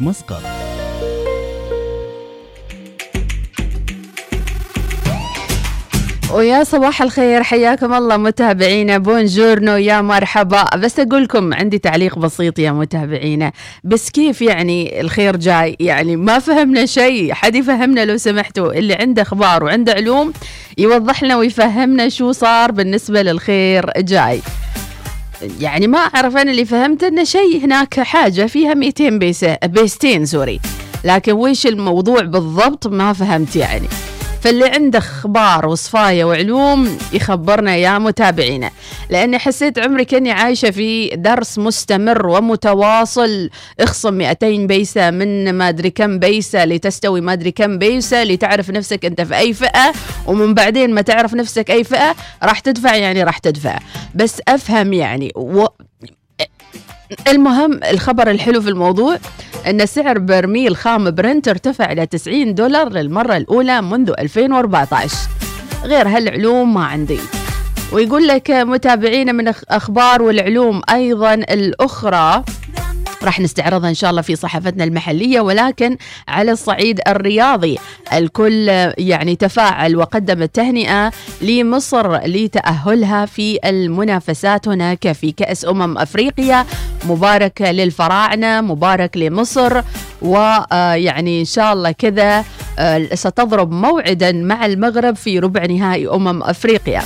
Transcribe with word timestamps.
مسقط. 0.00 0.42
ويا 6.34 6.64
صباح 6.64 7.02
الخير 7.02 7.42
حياكم 7.42 7.94
الله 7.94 8.16
متابعينا. 8.16 8.98
بونجورنو 8.98 9.76
يا 9.76 10.00
مرحبا. 10.00 10.64
بس 10.76 11.00
أقول 11.00 11.24
لكم 11.24 11.54
عندي 11.54 11.78
تعليق 11.78 12.18
بسيط 12.18 12.58
يا 12.58 12.72
متابعينا. 12.72 13.52
بس 13.84 14.10
كيف 14.10 14.42
يعني 14.42 15.00
الخير 15.00 15.36
جاي؟ 15.36 15.76
يعني 15.80 16.16
ما 16.16 16.38
فهمنا 16.38 16.86
شيء. 16.86 17.32
حد 17.32 17.54
يفهمنا 17.54 18.04
لو 18.04 18.16
سمحتوا؟ 18.16 18.72
اللي 18.72 18.94
عنده 18.94 19.22
أخبار 19.22 19.64
وعنده 19.64 19.92
علوم 19.92 20.32
يوضح 20.78 21.22
لنا 21.22 21.36
ويفهمنا 21.36 22.08
شو 22.08 22.32
صار 22.32 22.72
بالنسبة 22.72 23.22
للخير 23.22 23.90
جاي. 23.98 24.40
يعني 25.60 25.86
ما 25.86 25.98
أعرف 25.98 26.36
أنا 26.36 26.50
اللي 26.50 26.64
فهمت 26.64 27.02
انه 27.02 27.24
شيء 27.24 27.64
هناك 27.64 28.00
حاجة 28.00 28.46
فيها 28.46 28.74
200 28.74 29.08
بيسه 29.10 29.58
بيستين 29.64 30.26
سوري. 30.26 30.60
لكن 31.04 31.32
وش 31.32 31.66
الموضوع 31.66 32.20
بالضبط 32.20 32.86
ما 32.86 33.12
فهمت 33.12 33.56
يعني. 33.56 33.88
فاللي 34.40 34.68
عنده 34.68 34.98
أخبار 34.98 35.66
وصفايه 35.66 36.24
وعلوم 36.24 36.98
يخبرنا 37.12 37.76
يا 37.76 37.98
متابعينا. 37.98 38.70
لأني 39.10 39.38
حسيت 39.38 39.78
عمري 39.78 40.04
كأني 40.04 40.30
عايشة 40.30 40.70
في 40.70 41.08
درس 41.08 41.58
مستمر 41.58 42.26
ومتواصل. 42.26 43.50
اخصم 43.80 44.14
200 44.14 44.66
بيسة 44.66 45.10
من 45.10 45.52
ما 45.52 45.68
أدري 45.68 45.90
كم 45.90 46.18
بيسة 46.18 46.64
لتستوي 46.64 47.20
ما 47.20 47.32
أدري 47.32 47.50
كم 47.50 47.78
بيسة 47.78 48.24
لتعرف 48.24 48.70
نفسك 48.70 49.04
أنت 49.04 49.20
في 49.20 49.36
أي 49.36 49.54
فئة. 49.54 49.92
ومن 50.26 50.54
بعدين 50.54 50.94
ما 50.94 51.00
تعرف 51.00 51.34
نفسك 51.34 51.70
أي 51.70 51.84
فئة 51.84 52.14
راح 52.42 52.58
تدفع 52.58 52.94
يعني 52.96 53.22
راح 53.22 53.38
تدفع. 53.38 53.78
بس 54.14 54.40
أفهم 54.48 54.92
يعني 54.92 55.32
و... 55.36 55.66
المهم 57.28 57.80
الخبر 57.90 58.30
الحلو 58.30 58.60
في 58.62 58.68
الموضوع 58.68 59.18
أن 59.66 59.86
سعر 59.86 60.18
برميل 60.18 60.76
خام 60.76 61.10
برنت 61.10 61.48
ارتفع 61.48 61.92
إلى 61.92 62.06
90 62.06 62.54
دولار 62.54 62.88
للمرة 62.88 63.36
الأولى 63.36 63.82
منذ 63.82 64.12
2014 64.18 65.16
غير 65.84 66.08
هالعلوم 66.08 66.74
ما 66.74 66.84
عندي. 66.84 67.20
ويقول 67.92 68.28
لك 68.28 68.50
متابعينا 68.50 69.32
من 69.32 69.52
أخبار 69.68 70.22
والعلوم 70.22 70.82
أيضا 70.90 71.34
الأخرى. 71.34 72.44
راح 73.22 73.40
نستعرضها 73.40 73.88
إن 73.88 73.94
شاء 73.94 74.10
الله 74.10 74.22
في 74.22 74.36
صحفتنا 74.36 74.84
المحلية 74.84 75.40
ولكن 75.40 75.96
على 76.28 76.52
الصعيد 76.52 77.00
الرياضي 77.08 77.78
الكل 78.12 78.68
يعني 78.98 79.36
تفاعل 79.36 79.96
وقدم 79.96 80.42
التهنئة 80.42 81.12
لمصر 81.42 82.16
لتأهلها 82.26 83.26
في 83.26 83.58
المنافسات 83.64 84.68
هناك 84.68 85.12
في 85.12 85.32
كأس 85.32 85.64
أمم 85.64 85.98
أفريقيا. 85.98 86.66
مبارك 87.08 87.62
للفراعنة 87.62 88.60
مبارك 88.60 89.16
لمصر 89.16 89.80
ويعني 90.22 91.40
إن 91.40 91.44
شاء 91.44 91.72
الله 91.72 91.90
كذا 91.92 92.44
آه، 92.78 93.14
ستضرب 93.14 93.72
موعدا 93.72 94.32
مع 94.32 94.66
المغرب 94.66 95.16
في 95.16 95.38
ربع 95.38 95.66
نهائي 95.66 96.08
أمم 96.08 96.42
أفريقيا. 96.42 97.02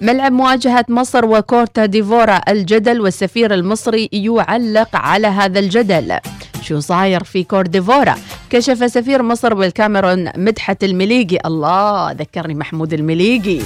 ملعب 0.00 0.32
مواجهة 0.32 0.84
مصر 0.88 1.24
وكورتا 1.24 1.86
ديفورا 1.86 2.40
الجدل 2.48 3.00
والسفير 3.00 3.54
المصري 3.54 4.08
يعلق 4.12 4.96
على 4.96 5.26
هذا 5.26 5.58
الجدل. 5.58 6.18
شو 6.62 6.80
صاير 6.80 7.24
في 7.24 7.44
كوت 7.44 7.70
ديفوار 7.70 8.14
كشف 8.50 8.90
سفير 8.90 9.22
مصر 9.22 9.54
بالكاميرون 9.54 10.30
مدحت 10.36 10.84
المليقي. 10.84 11.38
الله 11.46 12.12
ذكرني 12.12 12.54
محمود 12.54 12.92
المليقي. 12.92 13.60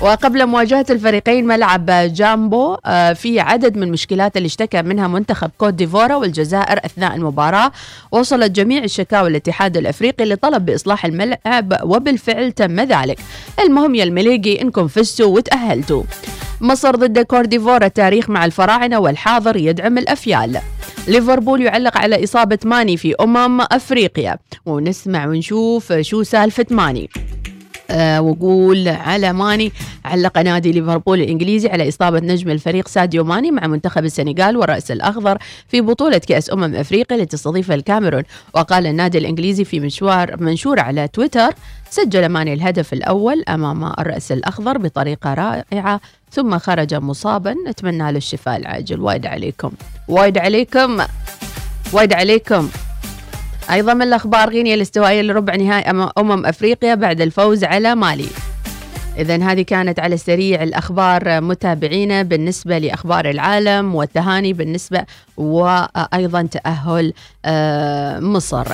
وقبل 0.00 0.46
مواجهة 0.46 0.86
الفريقين 0.90 1.46
ملعب 1.46 1.90
جابوما 1.90 2.76
آه، 2.86 3.12
في 3.12 3.40
عدد 3.40 3.76
من 3.76 3.82
المشكلات 3.82 4.36
اللي 4.36 4.46
اشتكى 4.46 4.82
منها 4.82 5.08
منتخب 5.08 5.50
كوت 5.58 5.74
ديفوار 5.74 6.14
والجزائر 6.14 6.78
أثناء 6.84 7.14
المباراة. 7.14 7.72
وصلت 8.12 8.50
جميع 8.50 8.84
الشكاوى 8.84 9.28
الاتحاد 9.28 9.76
الأفريقي 9.76 10.24
لطلب 10.24 10.66
بإصلاح 10.66 11.04
الملعب 11.04 11.80
وبالفعل 11.82 12.52
تم 12.52 12.80
ذلك. 12.80 13.18
المهم 13.60 13.94
يا 13.94 14.04
المليقي 14.04 14.62
إنكم 14.62 14.88
فزتوا 14.88 15.26
وتأهلتوا. 15.26 16.02
مصر 16.60 16.96
ضد 16.96 17.18
كوت 17.18 17.44
ديفوار 17.44 17.88
تاريخ 17.88 18.30
مع 18.30 18.44
الفراعنة 18.44 18.98
والحاضر 18.98 19.56
يدعم 19.56 19.98
الأفيال. 19.98 20.60
ليفربول 21.08 21.62
يعلق 21.62 21.98
على 21.98 22.24
إصابة 22.24 22.58
ماني 22.64 22.96
في 22.96 23.14
أمم 23.20 23.60
أفريقيا. 23.60 24.38
ونسمع 24.66 25.26
ونشوف 25.26 25.92
شو 25.92 26.22
سالفة 26.22 26.66
ماني. 26.70 27.10
وقول 28.18 28.88
على 28.88 29.32
ماني 29.32 29.72
علق 30.04 30.38
نادي 30.38 30.72
ليفربول 30.72 31.20
الإنجليزي 31.20 31.68
على 31.68 31.88
إصابة 31.88 32.20
نجم 32.20 32.50
الفريق 32.50 32.88
ساديو 32.88 33.24
ماني 33.24 33.50
مع 33.50 33.66
منتخب 33.66 34.04
السنغال 34.04 34.56
والرأس 34.56 34.90
الأخضر 34.90 35.38
في 35.68 35.80
بطولة 35.80 36.18
كأس 36.18 36.52
أمم 36.52 36.74
أفريقيا 36.74 37.16
التي 37.16 37.36
تستضيفها 37.36 37.74
الكاميرون. 37.74 38.22
وقال 38.54 38.86
النادي 38.86 39.18
الإنجليزي 39.18 39.64
في 39.64 39.80
مشوار 39.80 40.42
منشور 40.42 40.80
على 40.80 41.08
تويتر 41.08 41.50
سجل 41.90 42.26
ماني 42.26 42.52
الهدف 42.52 42.92
الأول 42.92 43.44
أمام 43.48 43.84
الرأس 43.84 44.32
الأخضر 44.32 44.78
بطريقة 44.78 45.34
رائعة 45.34 46.00
ثم 46.30 46.58
خرج 46.58 46.94
مصابا. 46.94 47.54
نتمنى 47.68 48.12
له 48.12 48.18
الشفاء 48.18 48.56
العاجل. 48.56 49.00
وايد 49.00 49.26
عليكم. 49.26 49.70
وايد 50.08 50.38
عليكم. 50.38 50.98
وايد 51.92 52.12
عليكم. 52.12 52.68
أيضا 53.70 53.94
من 53.94 54.02
الأخبار 54.02 54.50
غينيا 54.50 54.74
الاستوائية 54.74 55.22
لربع 55.22 55.56
نهائي 55.56 56.10
أمم 56.18 56.46
أفريقيا 56.46 56.94
بعد 56.94 57.20
الفوز 57.20 57.64
على 57.64 57.94
مالي. 57.94 58.28
إذا 59.18 59.36
هذه 59.36 59.62
كانت 59.62 60.00
على 60.00 60.14
السريع 60.14 60.62
الأخبار 60.62 61.40
متابعينا 61.40 62.22
بالنسبة 62.22 62.78
لأخبار 62.78 63.30
العالم 63.30 63.94
والتهاني 63.94 64.52
بالنسبة 64.52 65.04
وأيضا 65.36 66.42
تأهل 66.42 67.12
آه، 67.44 68.20
مصر. 68.20 68.66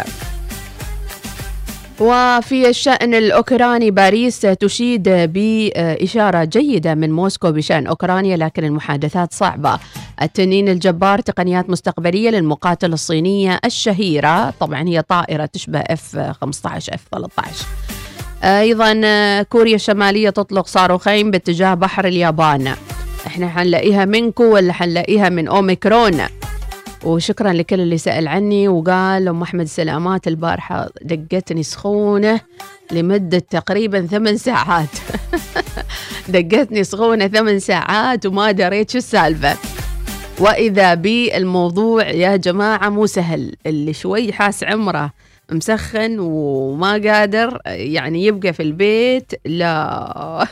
وفي 2.00 2.68
الشأن 2.68 3.14
الأوكراني 3.14 3.90
باريس 3.90 4.40
تشيد 4.40 5.08
بإشارة 5.08 6.44
جيدة 6.44 6.94
من 6.94 7.12
موسكو 7.12 7.52
بشأن 7.52 7.86
أوكرانيا 7.86 8.36
لكن 8.36 8.64
المحادثات 8.64 9.32
صعبة. 9.34 9.78
التنين 10.22 10.68
الجبار 10.68 11.20
تقنيات 11.20 11.70
مستقبلية 11.70 12.30
للمقاتلة 12.30 12.94
الصينية 12.94 13.60
الشهيرة. 13.64 14.50
طبعا 14.50 14.88
هي 14.88 15.02
طائرة 15.02 15.46
تشبه 15.46 15.78
اف 15.78 16.16
15 16.40 16.94
اف 16.94 17.00
13 17.12 17.66
أيضا 18.44 19.42
كوريا 19.42 19.74
الشمالية 19.74 20.30
تطلق 20.30 20.66
صاروخين 20.66 21.30
باتجاه 21.30 21.74
بحر 21.74 22.04
اليابان. 22.04 22.74
إحنا 23.26 23.48
حنلاقيها 23.48 24.04
منكو 24.04 24.44
ولا 24.44 24.72
حنلاقيها 24.72 25.28
من 25.28 25.48
أوميكرون؟ 25.48 26.20
وشكرا 27.04 27.52
لكل 27.52 27.80
اللي 27.80 27.98
سأل 27.98 28.28
عني 28.28 28.68
وقال 28.68 29.28
أم 29.28 29.42
أحمد 29.42 29.66
سلامات 29.66 30.28
البارحة 30.28 30.88
دقتني 31.02 31.62
سخونة 31.62 32.40
لمدة 32.92 33.38
تقريبا 33.38 34.06
ثمان 34.06 34.36
ساعات. 34.36 34.88
دقتني 36.28 36.84
سخونة 36.84 37.28
ثمان 37.28 37.58
ساعات 37.58 38.26
وما 38.26 38.50
دريت 38.50 38.90
شو 38.90 38.98
السالفة. 38.98 39.71
وإذا 40.42 40.94
بي 40.94 41.36
الموضوع 41.36 42.08
يا 42.08 42.36
جماعة 42.36 42.88
مو 42.88 43.06
سهل. 43.06 43.56
اللي 43.66 43.92
شوي 43.92 44.32
حاس 44.32 44.64
عمره 44.64 45.12
مسخن 45.50 46.18
وما 46.18 46.92
قادر 46.92 47.58
يعني 47.66 48.26
يبقى 48.26 48.52
في 48.52 48.62
البيت 48.62 49.32
لا. 49.44 50.46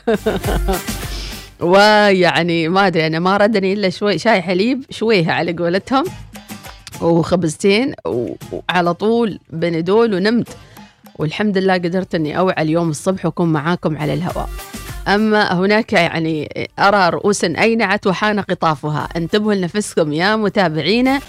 ويعني 1.60 2.68
ما 2.68 2.86
أدري 2.86 3.06
أنا 3.06 3.18
ما 3.18 3.36
ردني 3.36 3.72
إلا 3.72 3.90
شوي 3.90 4.18
شاي 4.18 4.42
حليب 4.42 4.84
شويها 4.90 5.32
على 5.32 5.52
قولتهم 5.52 6.04
وخبزتين 7.00 7.94
وعلى 8.06 8.94
طول 8.94 9.38
بندول 9.50 10.14
ونمت. 10.14 10.48
والحمد 11.18 11.58
لله 11.58 11.74
قدرت 11.74 12.14
إني 12.14 12.38
أوعى 12.38 12.62
اليوم 12.62 12.90
الصبح 12.90 13.26
وأكون 13.26 13.52
معاكم 13.52 13.98
على 13.98 14.14
الهواء. 14.14 14.48
أما 15.08 15.52
هناك 15.54 15.92
يعني 15.92 16.68
أرى 16.78 17.08
رؤوس 17.08 17.44
أينعت 17.44 18.06
وحان 18.06 18.40
قطافها. 18.40 19.08
انتبهوا 19.16 19.54
لنفسكم 19.54 20.12
يا 20.12 20.36
متابعينا 20.36 21.20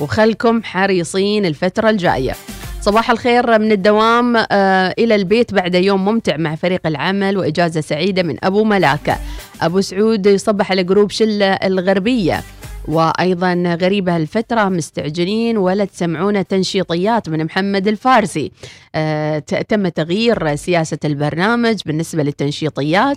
وخلكم 0.00 0.62
حريصين 0.62 1.46
الفترة 1.46 1.90
الجاية. 1.90 2.32
صباح 2.80 3.10
الخير 3.10 3.58
من 3.58 3.72
الدوام 3.72 4.36
آه 4.36 4.94
إلى 4.98 5.14
البيت 5.14 5.54
بعد 5.54 5.74
يوم 5.74 6.04
ممتع 6.04 6.36
مع 6.36 6.54
فريق 6.54 6.86
العمل 6.86 7.38
وإجازة 7.38 7.80
سعيدة 7.80 8.22
من 8.22 8.36
أبو 8.44 8.64
ملاكة 8.64 9.16
أبو 9.62 9.80
سعود 9.80 10.26
يصبح 10.26 10.70
على 10.70 10.84
جروب 10.84 11.10
شلة 11.10 11.46
الغربية. 11.46 12.42
وأيضا 12.88 13.78
غريبة 13.80 14.16
الفترة 14.16 14.68
مستعجلين 14.68 15.56
ولا 15.56 15.84
تسمعون 15.84 16.46
تنشيطيات 16.46 17.28
من 17.28 17.44
محمد 17.44 17.88
الفارسي. 17.88 18.52
آه 18.94 19.38
تم 19.38 19.88
تغيير 19.88 20.56
سياسة 20.56 20.98
البرنامج 21.04 21.80
بالنسبة 21.86 22.22
للتنشيطيات. 22.22 23.16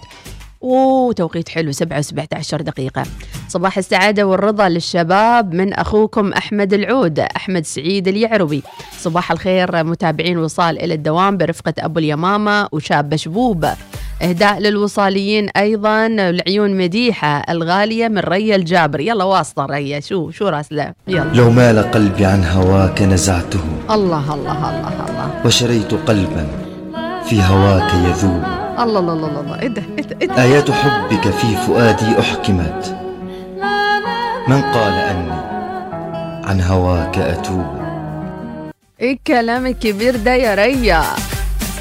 وتوقيت 0.61 1.49
حلو 1.49 1.71
7 1.71 2.01
و17 2.01 2.55
دقيقة. 2.55 3.03
صباح 3.47 3.77
السعادة 3.77 4.27
والرضا 4.27 4.69
للشباب 4.69 5.53
من 5.53 5.73
أخوكم 5.73 6.33
أحمد 6.33 6.73
العود 6.73 7.19
أحمد 7.19 7.65
سعيد 7.65 8.07
اليعربي. 8.07 8.63
صباح 8.99 9.31
الخير 9.31 9.83
متابعين 9.83 10.37
وصال 10.37 10.79
إلى 10.79 10.93
الدوام 10.93 11.37
برفقة 11.37 11.73
أبو 11.79 11.99
اليمامة 11.99 12.69
وشاب 12.71 13.15
شبوب. 13.15 13.65
إهداء 14.21 14.59
للوصاليين 14.59 15.49
أيضا 15.49 16.05
العيون 16.05 16.77
مديحة 16.77 17.43
الغالية 17.49 18.07
من 18.07 18.17
ريا 18.19 18.55
الجابر. 18.55 18.99
يلا 18.99 19.23
واسطة 19.23 19.65
ريا 19.65 19.99
شو 19.99 20.31
شو 20.31 20.47
راسله 20.47 20.93
يلا. 21.07 21.33
لو 21.33 21.51
مال 21.51 21.91
قلبي 21.91 22.25
عن 22.25 22.43
هواك 22.43 23.01
نزعته. 23.01 23.63
الله 23.91 24.33
الله 24.33 24.69
الله 24.69 25.05
الله. 25.09 25.45
وشريت 25.45 25.93
قلبا 25.93 26.47
في 27.29 27.43
هواك 27.43 27.93
يذوب. 27.93 28.43
الله 28.79 28.99
الله 28.99 29.13
الله 29.13 29.39
الله. 29.39 29.59
إيه 29.61 29.67
ده 29.67 29.83
إيه 29.97 30.03
ده 30.03 30.17
إيه 30.21 30.27
ده؟ 30.27 30.43
آيات 30.43 30.71
حبك 30.71 31.29
في 31.29 31.55
فؤادي 31.55 32.19
أحكمت. 32.19 32.97
من 34.47 34.61
قال 34.61 34.93
أني 34.93 35.31
عن 36.47 36.61
هواك 36.61 37.17
أتوب؟ 37.17 37.65
إيه 39.01 39.13
الكلام 39.13 39.65
الكبير 39.65 40.15
ده 40.15 40.33
يا 40.33 40.55
ريا؟ 40.55 41.03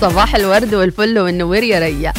صباح 0.02 0.34
الورد 0.36 0.74
والفل 0.74 1.18
والنوير 1.18 1.62
يا 1.62 1.78
ريا. 1.78 2.12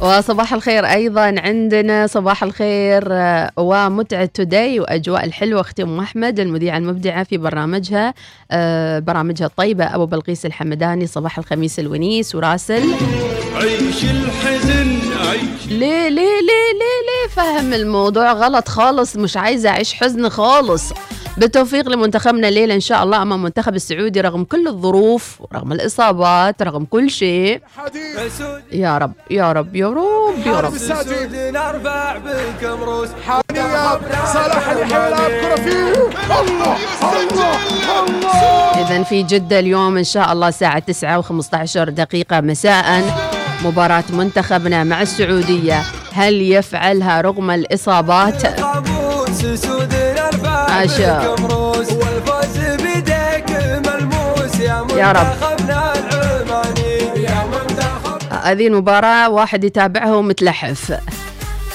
وصباح 0.00 0.52
الخير 0.52 0.86
أيضا 0.86 1.34
عندنا 1.38 2.06
صباح 2.06 2.42
الخير 2.42 3.02
آه، 3.10 3.50
ومتعه 3.56 4.24
توداي 4.24 4.80
وأجواء 4.80 5.24
الحلوة. 5.24 5.60
أختي 5.60 5.82
أم 5.82 6.00
أحمد 6.00 6.40
المذيعة 6.40 6.76
المبدعة 6.78 7.24
في 7.24 7.36
برنامجها 7.36 8.14
آه، 8.50 8.98
برامجها 8.98 9.46
الطيبة 9.46 9.84
أبو 9.94 10.06
بلقيس 10.06 10.46
الحمداني 10.46 11.06
صباح 11.06 11.38
الخميس 11.38 11.78
الونيس 11.78 12.34
وراسل. 12.34 12.82
عيش 13.54 14.04
الحزن 14.04 14.98
عيش. 15.28 15.66
ليه 15.68 16.08
ليه 16.08 16.40
ليه 16.40 16.72
ليه 16.78 16.98
ليه 17.08 17.28
فهم 17.36 17.72
الموضوع 17.72 18.32
غلط 18.32 18.68
خالص؟ 18.68 19.16
مش 19.16 19.36
عايزة 19.36 19.68
أعيش 19.68 19.94
حزن 19.94 20.28
خالص. 20.28 20.92
بالتوفيق 21.36 21.88
لمنتخبنا 21.88 22.48
الليلة 22.48 22.74
إن 22.74 22.80
شاء 22.80 23.02
الله. 23.02 23.22
امام 23.22 23.32
المنتخب 23.38 23.74
السعودي 23.74 24.20
رغم 24.20 24.44
كل 24.44 24.68
الظروف 24.68 25.40
ورغم 25.40 25.72
الإصابات 25.72 26.62
رغم 26.62 26.84
كل 26.84 27.10
شيء 27.10 27.60
يا 28.72 28.98
رب 28.98 29.12
يا 29.30 29.52
رب 29.52 29.76
يا 29.76 29.88
رب 29.88 30.46
يا 30.46 30.60
رب. 30.60 30.76
صلاح 30.76 31.02
كرة 34.72 35.54
فيه 35.56 35.92
الله 36.40 36.76
الله 37.12 37.56
الله 38.06 38.86
إذا 38.86 39.02
في 39.02 39.22
جدة 39.22 39.58
اليوم 39.58 39.96
إن 39.96 40.04
شاء 40.04 40.32
الله 40.32 40.48
الساعة 40.48 40.78
9 40.78 41.22
و15 41.22 41.78
دقيقة 41.78 42.40
مساء. 42.40 43.02
مباراة 43.64 44.04
منتخبنا 44.12 44.84
مع 44.84 45.02
السعودية 45.02 45.82
هل 46.12 46.42
يفعلها 46.42 47.20
رغم 47.20 47.50
اسود 47.50 48.10
مروس 50.86 51.92
والفوز 51.92 52.56
بيديك 52.82 53.50
ملموس 53.86 54.60
يا 54.60 54.86
يا 54.96 55.12
رب. 55.12 55.26
هذه 58.42 58.66
المباراة 58.66 59.30
واحد 59.30 59.64
يتابعها 59.64 60.14
ومتلحف 60.14 60.98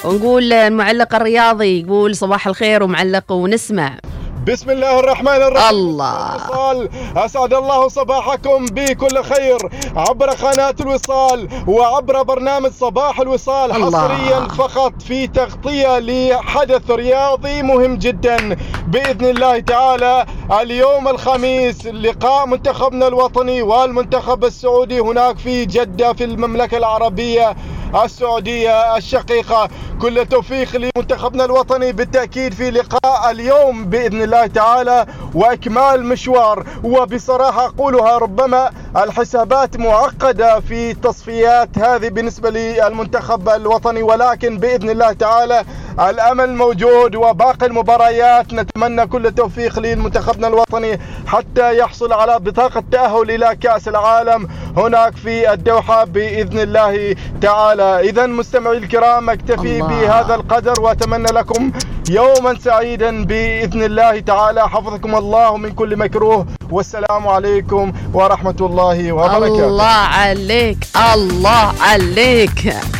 ونقول 0.04 0.54
المعلق 0.54 1.16
الرياضي 1.16 1.82
يقول 1.82 2.16
صباح 2.16 2.48
الخير 2.48 2.84
ومعلق 2.84 3.32
ونسمع. 3.32 3.98
بسم 4.48 4.70
الله 4.70 5.00
الرحمن 5.00 5.42
الرحيم. 5.42 5.78
الله. 5.78 6.36
الوصال. 6.36 6.90
أسعد 7.18 7.54
الله 7.54 7.88
صباحكم 7.88 8.66
بكل 8.66 9.24
خير 9.24 9.58
عبر 9.96 10.30
قناة 10.30 10.76
الوصال 10.80 11.50
وعبر 11.68 12.24
برنامج 12.24 12.72
صباح 12.72 13.20
الوصال 13.20 13.72
الله. 13.72 14.08
حصريا 14.08 14.48
فقط 14.48 15.02
في 15.02 15.28
تغطية 15.28 16.00
لحدث 16.00 16.92
رياضي 16.92 17.62
مهم 17.62 17.96
جدا. 17.96 18.58
بإذن 18.88 19.26
الله 19.26 19.60
تعالى 19.60 20.26
اليوم 20.62 21.08
الخميس 21.08 21.86
لقاء 21.86 22.48
منتخبنا 22.48 23.08
الوطني 23.08 23.62
والمنتخب 23.62 24.46
السعودي 24.46 25.00
هناك 25.00 25.38
في 25.38 25.66
جدة 25.66 26.14
في 26.14 26.24
المملكة 26.24 26.78
العربية. 26.78 27.56
السعودية 27.96 28.98
الشقيقة. 28.98 29.70
كل 30.02 30.20
التوفيق 30.20 30.76
لمنتخبنا 30.76 31.46
الوطني. 31.46 31.92
بالتأكيد 31.92 32.54
في 32.54 32.72
لقاء 32.72 33.32
اليوم 33.32 33.86
بإذن 33.86 34.22
الله 34.22 34.48
تعالى 34.48 35.06
وإكمال 35.34 36.06
مشوار. 36.06 36.68
وبصراحة 36.84 37.66
أقولها 37.66 38.18
ربما 38.18 38.72
الحسابات 38.98 39.78
معقدة 39.78 40.60
في 40.60 40.92
التصفيات 40.92 41.78
هذه 41.78 42.10
بالنسبة 42.10 42.50
للمنتخب 42.50 43.50
الوطني. 43.50 44.04
ولكن 44.04 44.58
بإذن 44.58 44.90
الله 44.90 45.12
تعالى 45.12 45.64
الأمل 46.00 46.56
موجود 46.56 47.16
وباقي 47.16 47.66
المباريات 47.66 48.54
نتمنى 48.54 49.08
كل 49.08 49.26
التوفيق 49.26 49.80
لمنتخبنا 49.80 50.48
الوطني 50.48 51.00
حتى 51.28 51.78
يحصل 51.78 52.14
على 52.14 52.40
بطاقة 52.40 52.84
تأهل 52.92 53.32
إلى 53.32 53.56
كأس 53.56 53.88
العالم 53.88 54.48
هناك 54.78 55.16
في 55.16 55.54
الدوحة 55.54 56.04
بإذن 56.04 56.60
الله 56.60 57.16
تعالى. 57.42 58.10
إذا 58.10 58.26
مستمعي 58.26 58.78
الكرام 58.78 59.30
أكتفي 59.30 59.80
الله. 59.80 59.88
بهذا 59.88 60.36
القدر 60.36 60.82
وأتمنى 60.82 61.32
لكم 61.32 61.72
يوما 62.10 62.60
سعيدا 62.60 63.26
بإذن 63.26 63.84
الله 63.84 64.20
تعالى. 64.20 64.70
حفظكم 64.70 65.16
الله 65.16 65.58
من 65.58 65.72
كل 65.72 65.98
مكروه. 65.98 66.46
والسلام 66.72 67.28
عليكم 67.28 67.94
ورحمة 68.14 68.56
الله 68.62 69.12
وبركاته. 69.12 69.68
الله 69.68 69.98
عليك 70.22 70.78
الله 71.14 71.74
عليك. 71.82 72.97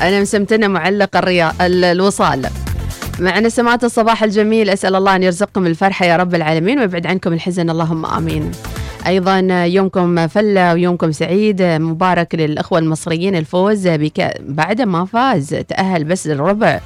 أنا 0.00 0.20
مسمتنا 0.20 0.68
معلق 0.68 1.16
الريا... 1.16 1.52
ال- 1.60 1.84
الوصال. 1.84 2.46
معنا 3.20 3.48
سماعة 3.48 3.80
الصباح 3.84 4.22
الجميل 4.22 4.70
أسأل 4.70 4.94
الله 4.96 5.16
أن 5.16 5.22
يرزقكم 5.22 5.66
الفرحة 5.66 6.06
يا 6.06 6.16
رب 6.16 6.34
العالمين 6.34 6.78
ويبعد 6.78 7.06
عنكم 7.06 7.32
الحزن 7.32 7.70
اللهم 7.70 8.06
آمين. 8.06 8.50
أيضا 9.06 9.38
يومكم 9.64 10.26
فلة 10.28 10.72
ويومكم 10.72 11.12
سعيد 11.12 11.62
مبارك 11.62 12.34
للأخوة 12.34 12.78
المصريين 12.78 13.36
الفوز 13.36 13.88
بك... 13.88 14.34
بعد 14.40 14.80
ما 14.80 15.04
فاز 15.04 15.48
تأهل 15.68 16.04
بس 16.04 16.26
للربع. 16.26 16.80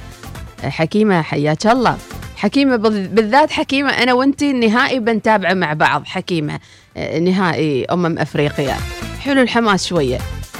حكيمة 0.63 1.21
حياك 1.21 1.67
الله. 1.67 1.97
حكيمة 2.35 2.75
بال- 2.75 3.07
بالذات 3.07 3.51
حكيمة 3.51 3.89
أنا 3.89 4.13
وأنتي 4.13 4.51
النهائي 4.51 4.99
بنتابعه 4.99 5.53
مع 5.53 5.73
بعض. 5.73 6.05
حكيمة 6.05 6.59
آه، 6.97 7.19
نهائي 7.19 7.85
أمم 7.85 8.17
أفريقيا. 8.19 8.75
حلو 9.19 9.41
الحماس 9.41 9.87
شوية. 9.87 10.17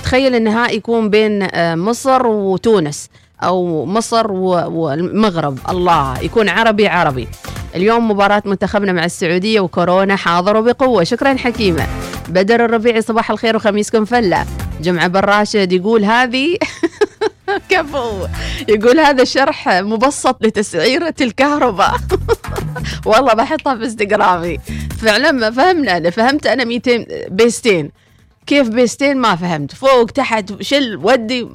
تخيل 0.07 0.35
النهائي 0.35 0.77
يكون 0.77 1.09
بين 1.09 1.47
آه، 1.53 1.75
مصر 1.75 2.27
وتونس 2.27 3.09
أو 3.43 3.85
مصر 3.85 4.31
والمغرب. 4.31 5.59
الله 5.69 6.19
يكون 6.21 6.49
عربي 6.49 6.87
عربي. 6.87 7.27
اليوم 7.75 8.11
مباراة 8.11 8.43
منتخبنا 8.45 8.91
مع 8.91 9.05
السعودية 9.05 9.59
وكورونا 9.59 10.15
حاضرة 10.15 10.61
بقوة. 10.61 11.03
شكرا 11.03 11.37
حكيمة. 11.37 11.87
بدر 12.29 12.65
الربيعي 12.65 13.01
صباح 13.01 13.31
الخير 13.31 13.55
وخميسكم 13.55 14.05
فلة. 14.05 14.45
جمعة 14.81 15.07
بن 15.07 15.19
راشد 15.19 15.71
يقول 15.71 16.05
هذه 16.05 16.57
كفو. 17.69 18.27
يقول 18.67 18.99
هذا 18.99 19.23
شرح 19.23 19.67
مبسط 19.69 20.45
لتسعيرة 20.45 21.15
الكهرباء. 21.21 21.95
والله 23.05 23.33
بحطها 23.33 23.75
في 23.75 23.83
إنستغرامي. 23.83 24.57
فعلا 25.01 25.31
ما 25.31 25.51
فهمنا. 25.51 25.97
أنا 25.97 26.09
فهمت 26.09 26.47
أنا 26.47 26.63
200 26.63 27.05
بيستين. 27.29 28.06
كيف 28.47 28.67
بيستين 28.67 29.17
ما 29.17 29.35
فهمت. 29.35 29.75
فوق 29.75 30.05
تحت 30.05 30.61
شل 30.61 30.99
ودي 31.03 31.47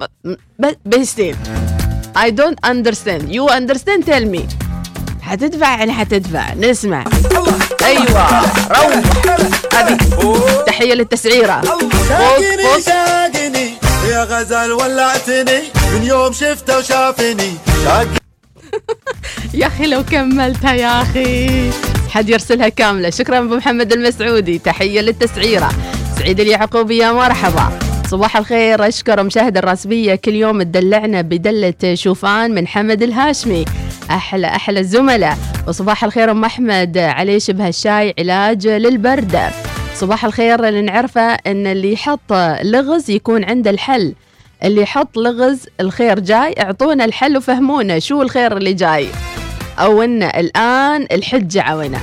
بيستين 0.85 1.37
I 2.17 2.31
don't 2.31 2.59
understand. 2.73 3.23
You 3.37 3.45
understand? 3.49 4.05
Tell 4.07 4.25
me. 4.35 4.40
حتدفع 5.23 5.78
يعني 5.78 5.93
حتدفع. 5.93 6.55
نسمع. 6.55 7.05
أيوه. 7.85 8.40
روح. 8.71 9.02
هذه 9.75 9.99
تحية 10.67 10.95
للتسعيرة. 10.95 11.61
فوق 11.61 11.83
فوق. 11.83 12.38
يا 14.09 14.25
غزال 14.25 14.73
ولعتني. 14.73 15.62
من 15.93 16.02
يوم 16.02 16.33
شفته 16.33 16.78
وشافني. 16.78 17.52
يا 19.55 19.67
أخي 19.67 19.87
لو 19.87 20.05
كملتها 20.05 20.75
يا 20.75 21.02
أخي. 21.02 21.71
حد 22.11 22.28
يرسلها 22.28 22.69
كاملة. 22.69 23.11
شكرا 23.11 23.38
أبو 23.38 23.57
محمد 23.57 23.93
المسعودي. 23.93 24.59
تحية 24.59 25.00
للتسعيرة. 25.00 25.71
سعيد 26.23 26.41
اليعقوبي 26.41 26.97
يا 26.97 27.12
مرحبا. 27.12 27.79
صباح 28.07 28.37
الخير 28.37 28.88
أشكر 28.88 29.23
مشاهد 29.23 29.57
الراسبيه 29.57 30.14
كل 30.14 30.35
يوم 30.35 30.62
تدلعنا 30.62 31.21
بدلة 31.21 31.95
شوفان 31.95 32.55
من 32.55 32.67
حمد 32.67 33.02
الهاشمي. 33.02 33.64
أحلى 34.11 34.47
أحلى 34.47 34.81
الزملاء. 34.81 35.38
وصباح 35.69 36.05
الخير 36.05 36.31
أم 36.31 36.45
أحمد. 36.45 36.99
عليه 36.99 37.38
شبه 37.38 37.69
الشاي 37.69 38.14
علاج 38.19 38.69
للبرد. 38.69 39.41
صباح 39.95 40.25
الخير 40.25 40.69
اللي 40.69 40.83
نعرفه 40.83 41.33
إن 41.33 41.67
اللي 41.67 41.93
يحط 41.93 42.33
لغز 42.62 43.11
يكون 43.11 43.45
عنده 43.45 43.71
الحل. 43.71 44.14
اللي 44.64 44.83
يحط 44.83 45.17
لغز 45.17 45.67
الخير 45.81 46.21
جاي. 46.21 46.55
أعطونا 46.61 47.05
الحل 47.05 47.37
وفهمونا 47.37 47.99
شو 47.99 48.23
الخير 48.23 48.57
اللي 48.57 48.73
جاي. 48.73 49.07
أو 49.79 50.02
إن 50.02 50.23
الآن 50.23 51.07
الحجه 51.12 51.62
عونا. 51.62 52.00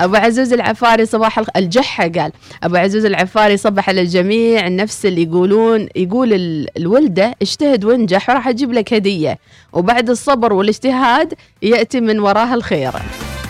أبو 0.00 0.16
عزوز 0.16 0.52
العفاري 0.52 1.06
صباح 1.06 1.38
الخ... 1.38 1.48
الجحه 1.56 2.08
قال 2.08 2.32
أبو 2.62 2.76
عزوز 2.76 3.04
العفاري 3.04 3.56
صبح 3.56 3.88
على 3.88 4.00
الجميع 4.00 4.68
نفس 4.68 5.06
اللي 5.06 5.22
يقولون 5.22 5.88
يقول 5.96 6.32
ال... 6.32 6.66
الولدة 6.76 7.34
اجتهد 7.42 7.84
وانجح 7.84 8.30
وراح 8.30 8.48
أجيب 8.48 8.72
لك 8.72 8.94
هدية. 8.94 9.38
وبعد 9.72 10.10
الصبر 10.10 10.52
والاجتهاد 10.52 11.34
يأتي 11.62 12.00
من 12.00 12.18
وراها 12.18 12.54
الخير. 12.54 12.92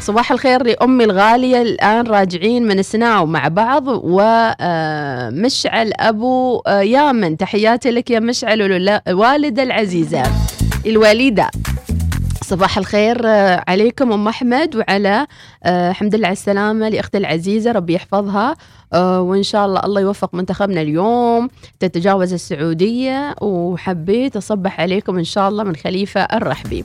صباح 0.01 0.33
الخير 0.33 0.63
لأمي 0.63 1.05
الغالية 1.05 1.63
الآن 1.63 2.07
راجعين 2.07 2.63
من 2.63 2.83
سناو 2.83 3.27
مع 3.27 3.49
بعض 3.49 3.85
ومشعل 3.89 5.93
أبو 5.97 6.63
آه، 6.67 6.81
يامن. 6.81 7.37
تحياتي 7.37 7.91
لك 7.91 8.11
يا 8.11 8.21
مشعل 8.21 8.63
والوالدة 8.63 9.63
العزيزة. 9.63 10.23
الوالدة 10.87 11.51
صباح 12.49 12.79
الخير 12.79 13.27
آه، 13.27 13.65
عليكم 13.69 14.13
أم 14.13 14.29
أحمد 14.29 14.77
وعلى 14.77 15.27
آه، 15.65 15.91
الحمد 15.91 16.15
لله 16.15 16.27
على 16.27 16.33
السلامة 16.33 16.89
لأختي 16.89 17.19
العزيزة 17.19 17.73
ربي 17.73 17.95
يحفظها 17.95 18.57
آه، 18.93 19.21
وإن 19.21 19.43
شاء 19.43 19.67
الله 19.67 19.81
الله 19.85 20.01
يوفق 20.01 20.35
منتخبنا 20.35 20.83
اليوم 20.83 21.49
تتجاوز 21.81 22.33
السعودية 22.33 23.35
وحبيت 23.41 24.37
أصبح 24.37 24.81
عليكم 24.81 25.19
إن 25.19 25.25
شاء 25.25 25.49
الله 25.49 25.65
من 25.65 25.77
خليفة 25.77 26.21
الرحبي. 26.21 26.85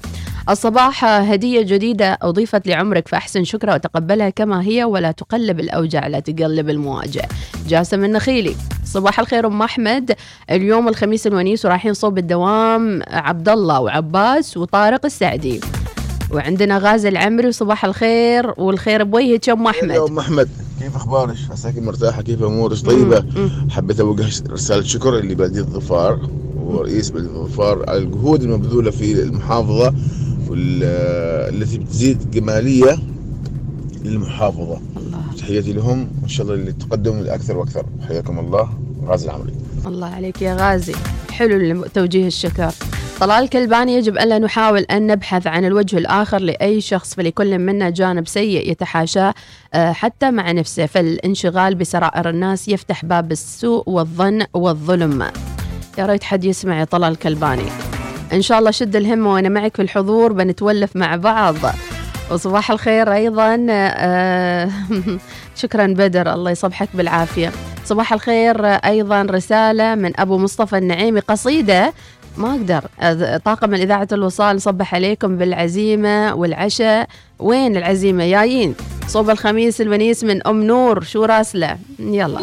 الصباح 0.50 1.06
هدية 1.06 1.62
جديدة 1.62 2.18
أضيفت 2.22 2.68
لعمرك 2.68 3.08
فأحسن 3.08 3.44
شكرا 3.44 3.74
وتقبلها 3.74 4.30
كما 4.30 4.64
هي 4.64 4.84
ولا 4.84 5.12
تقلب 5.12 5.60
الأوجاع 5.60 6.08
لا 6.08 6.20
تقلب 6.20 6.70
المواجع. 6.70 7.22
جاسم 7.68 8.04
النخيلي 8.04 8.56
صباح 8.86 9.20
الخير 9.20 9.48
أم 9.48 9.62
أحمد. 9.62 10.12
اليوم 10.52 10.88
الخميس 10.88 11.28
الونيس 11.28 11.66
ورايحين 11.66 11.94
صوب 11.94 12.18
الدوام 12.18 13.02
عبد 13.08 13.50
الله 13.50 13.80
وعباس 13.80 14.58
وطارق 14.58 15.06
السعدي. 15.06 15.60
وعندنا 16.32 16.78
غازي 16.78 17.10
العمري 17.10 17.48
وصباح 17.48 17.86
الخير 17.86 18.54
والخير 18.58 19.04
بوجهك 19.04 19.48
يا 19.48 19.54
أم 19.54 19.68
أحمد. 19.68 19.90
يا 19.92 20.06
أم 20.06 20.20
أحمد. 20.20 20.50
كيف 20.80 20.96
أخبارك؟ 20.96 21.36
عساك 21.52 21.78
مرتاحة؟ 21.78 22.22
كيف 22.22 22.44
أمورك؟ 22.44 22.78
طيبة؟ 22.78 23.26
حبيت 23.70 24.00
اوجه 24.00 24.26
رسالة 24.50 24.84
شكر 24.84 25.16
لبلديه 25.16 25.62
ظفار 25.62 26.20
ورئيس 26.56 27.10
بلديه 27.10 27.30
ظفار 27.30 27.90
على 27.90 27.98
الجهود 27.98 28.44
المبذولة 28.44 28.92
في 28.92 29.12
المحافظة. 29.24 29.94
وال- 30.54 30.84
التي 31.56 31.78
بتزيد 31.78 32.32
جمالية 32.32 32.98
للمحافظة. 34.04 34.82
الله. 34.98 35.22
تحياتي 35.38 35.74
لهم 35.74 36.08
وإن 36.22 36.30
شاء 36.30 36.46
الله 36.46 36.56
للتقدم 36.56 37.20
الاكثر 37.20 37.58
وأكثر. 37.58 37.86
حياكم 38.08 38.40
الله 38.40 38.70
غازي 39.06 39.26
العمري. 39.26 39.54
الله 39.86 40.08
عليك 40.08 40.42
يا 40.42 40.56
غازي. 40.56 40.94
حلو 41.32 41.86
توجيه 41.94 42.28
الشكر. 42.28 42.72
طلال 43.20 43.50
كلباني 43.50 43.96
يجب 43.96 44.18
ألا 44.18 44.40
نحاول 44.40 44.82
أن 44.82 45.08
نبحث 45.08 45.48
عن 45.48 45.66
الوجه 45.66 45.98
الآخر 45.98 46.38
لأي 46.38 46.82
شخص 46.82 47.14
فلكل 47.14 47.60
منا 47.60 47.90
جانب 47.90 48.28
سيء 48.28 48.72
يتحاشاه 48.72 49.34
آه، 49.74 49.92
حتى 49.92 50.32
مع 50.32 50.52
نفسه. 50.52 50.86
فالانشغال 50.86 51.76
بسرائر 51.76 52.30
الناس 52.30 52.68
يفتح 52.68 53.06
باب 53.06 53.32
السوء 53.32 53.90
والظن 53.90 54.46
والظلم. 54.54 55.32
يا 55.98 56.06
ريت 56.06 56.24
حد 56.24 56.44
يسمع 56.44 56.80
يا 56.80 56.86
طلال 56.86 57.16
كلباني. 57.16 57.66
إن 58.34 58.42
شاء 58.42 58.60
الله 58.60 58.72
شد 58.72 58.96
الهمة 58.96 59.34
وأنا 59.34 59.50
معك 59.50 59.75
في 59.75 59.82
الحضور 59.82 60.34
بنتولف 60.34 60.96
مع 60.96 61.16
بعض. 61.16 61.56
وصباح 62.32 62.72
الخير 62.72 63.13
أيضا 63.13 63.66
آه، 63.70 64.70
شكرا 65.62 65.88
بدر 65.88 66.34
الله 66.34 66.52
يصبحك 66.52 66.90
بالعافية. 66.94 67.52
صباح 67.86 68.13
الخير 68.13 68.66
أيضا 68.66 69.22
رسالة 69.22 69.96
من 69.96 70.20
أبو 70.20 70.38
مصطفى 70.38 70.78
النعيمي 70.78 71.20
قصيدة 71.20 71.94
ما 72.38 72.52
أقدر 72.52 72.82
طاقم 73.46 73.74
الإذاعة 73.74 74.08
الوصال 74.12 74.56
نصبح 74.56 74.96
عليكم 74.96 75.38
بالعزيمة 75.38 76.34
والعشاء. 76.36 77.08
وين 77.40 77.78
العزيمة؟ 77.78 78.25
جايين 78.28 78.75
صوب 79.08 79.30
الخميس 79.30 79.82
الونيس 79.82 80.24
من 80.24 80.48
أم 80.48 80.63
نور 80.63 81.04
شو 81.04 81.25
راسلة؟ 81.25 81.78
يلا. 82.00 82.40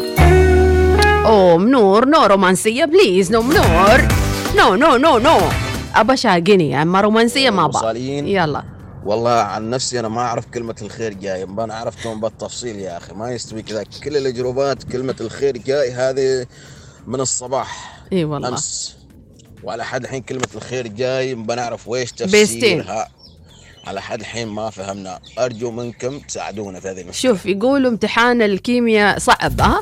أم 1.27 1.69
نور 1.69 2.05
نو 2.05 2.25
رومانسية 2.25 2.85
بليز 2.85 3.31
نو 3.31 3.41
نور. 3.41 4.01
نو 4.57 4.75
نو 4.75 4.97
نو 4.97 5.17
نو. 5.17 5.37
أبا 5.95 6.15
شاقني 6.15 6.83
رومانسية 6.83 7.49
ما 7.49 7.67
با 7.67 7.79
وصاليين 7.79 8.27
يلا. 8.27 8.63
والله 9.05 9.31
عن 9.31 9.69
نفسي 9.69 9.99
أنا 9.99 10.07
ما 10.07 10.21
أعرف 10.21 10.45
كلمة 10.45 10.75
الخير 10.81 11.13
جاي 11.13 11.45
ما 11.45 11.63
أنا 11.63 11.73
عرفتهم 11.73 12.21
بالتفصيل 12.21 12.75
يا 12.79 12.97
أخي 12.97 13.13
ما 13.13 13.31
يستوي 13.31 13.61
كذا. 13.61 13.83
كل 14.03 14.17
الأجروبات 14.17 14.83
كلمة 14.83 15.15
الخير 15.21 15.57
جاي 15.57 15.91
هذه 15.91 16.45
من 17.07 17.19
الصباح. 17.19 18.01
إي 18.13 18.25
والله. 18.25 18.47
أمس. 18.49 18.95
وعلى 19.63 19.85
حد 19.85 20.03
الحين 20.03 20.21
كلمة 20.21 20.47
الخير 20.55 20.87
جاي 20.87 21.35
بنعرف 21.35 21.87
ويش 21.87 22.13
بيستين. 22.13 22.81
تفسيرها 22.81 23.07
على 23.87 24.01
حد 24.01 24.19
الحين 24.19 24.47
ما 24.47 24.69
فهمنا. 24.69 25.19
أرجو 25.39 25.71
منكم 25.71 26.19
تساعدونا 26.19 26.79
في 26.79 26.87
هذه 26.87 27.01
المشكلة. 27.01 27.31
شوف 27.31 27.45
يقولوا 27.45 27.91
امتحان 27.91 28.41
الكيمياء 28.41 29.19
صعب 29.19 29.61
ها؟ 29.61 29.79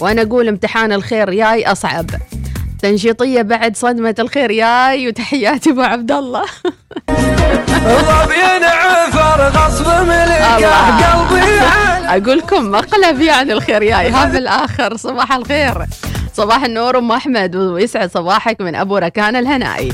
وأنا 0.00 0.22
أقول 0.22 0.48
امتحان 0.48 0.92
الخير 0.92 1.30
جاي 1.30 1.66
أصعب. 1.66 2.10
تنشيطية 2.82 3.42
بعد 3.42 3.76
صدمة 3.76 4.14
الخير. 4.18 4.52
جاي 4.52 5.08
وتحياتي 5.08 5.70
أبو 5.70 5.80
عبد 5.82 6.12
الله 6.12 6.44
الظبيان 7.68 8.64
عفر 8.64 9.58
غصب 9.58 9.86
ملكه. 9.86 10.54
قلبي 10.54 10.64
عن 10.64 12.04
أقول 12.04 12.38
لكم 12.38 12.70
مقلب 12.70 13.20
يعني 13.20 13.52
الخير. 13.52 13.84
جاي 13.84 14.10
ها 14.10 14.24
بالاخر 14.24 14.96
صباح 14.96 15.32
الخير. 15.32 15.86
صباح 16.34 16.64
النور 16.64 16.98
أم 16.98 17.12
أحمد 17.12 17.56
ويسعد 17.56 18.10
صباحك 18.10 18.60
من 18.60 18.74
أبو 18.74 18.96
ركان 18.96 19.36
الهنائي. 19.36 19.92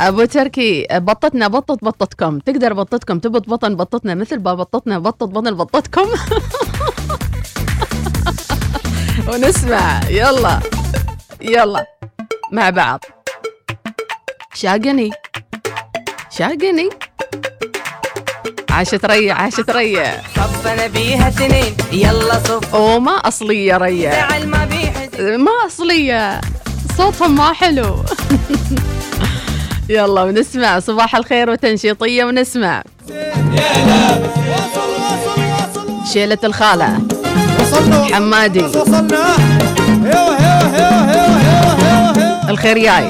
أبو 0.00 0.24
تركي 0.24 0.86
بطتنا 0.92 1.48
بطت 1.48 1.84
بطتكم. 1.84 2.38
تقدر 2.38 2.72
بطتكم 2.72 3.18
تبط 3.18 3.48
بطن 3.48 3.76
بطتنا 3.76 4.14
مثل 4.14 4.40
ما 4.40 4.54
بطتنا 4.54 4.98
بطت 4.98 5.22
بطن 5.22 5.54
بطتكم. 5.54 6.08
ونسمع. 9.28 10.00
يلا. 10.08 10.60
يلا 11.44 11.86
مع 12.52 12.70
بعض. 12.70 13.04
شاقني. 14.54 15.10
شاقني. 16.30 16.88
عاشت 18.70 19.04
ريا 19.04 19.34
عاشت 19.34 19.70
ريا. 19.70 20.22
صفنا 20.36 20.86
بيها 20.86 21.28
اثنين 21.28 21.76
يلا 21.92 22.38
صف. 22.38 22.74
وما 22.74 23.12
أصلية 23.12 23.76
ريا. 23.76 24.10
زعل 24.10 24.46
ما 24.46 24.68
ما 25.18 25.52
أصلية. 25.66 26.40
صوتهم 26.98 27.36
ما 27.36 27.52
حلو. 27.52 27.96
يلا 29.88 30.22
ونسمع 30.22 30.78
صباح 30.78 31.16
الخير 31.16 31.50
وتنشيطية 31.50 32.24
ونسمع. 32.24 32.82
شيلة 36.12 36.38
الخالة. 36.44 36.98
حمادي. 38.12 38.62
وصلنا. 38.64 39.34
الخير 42.48 42.76
إيش 42.76 43.04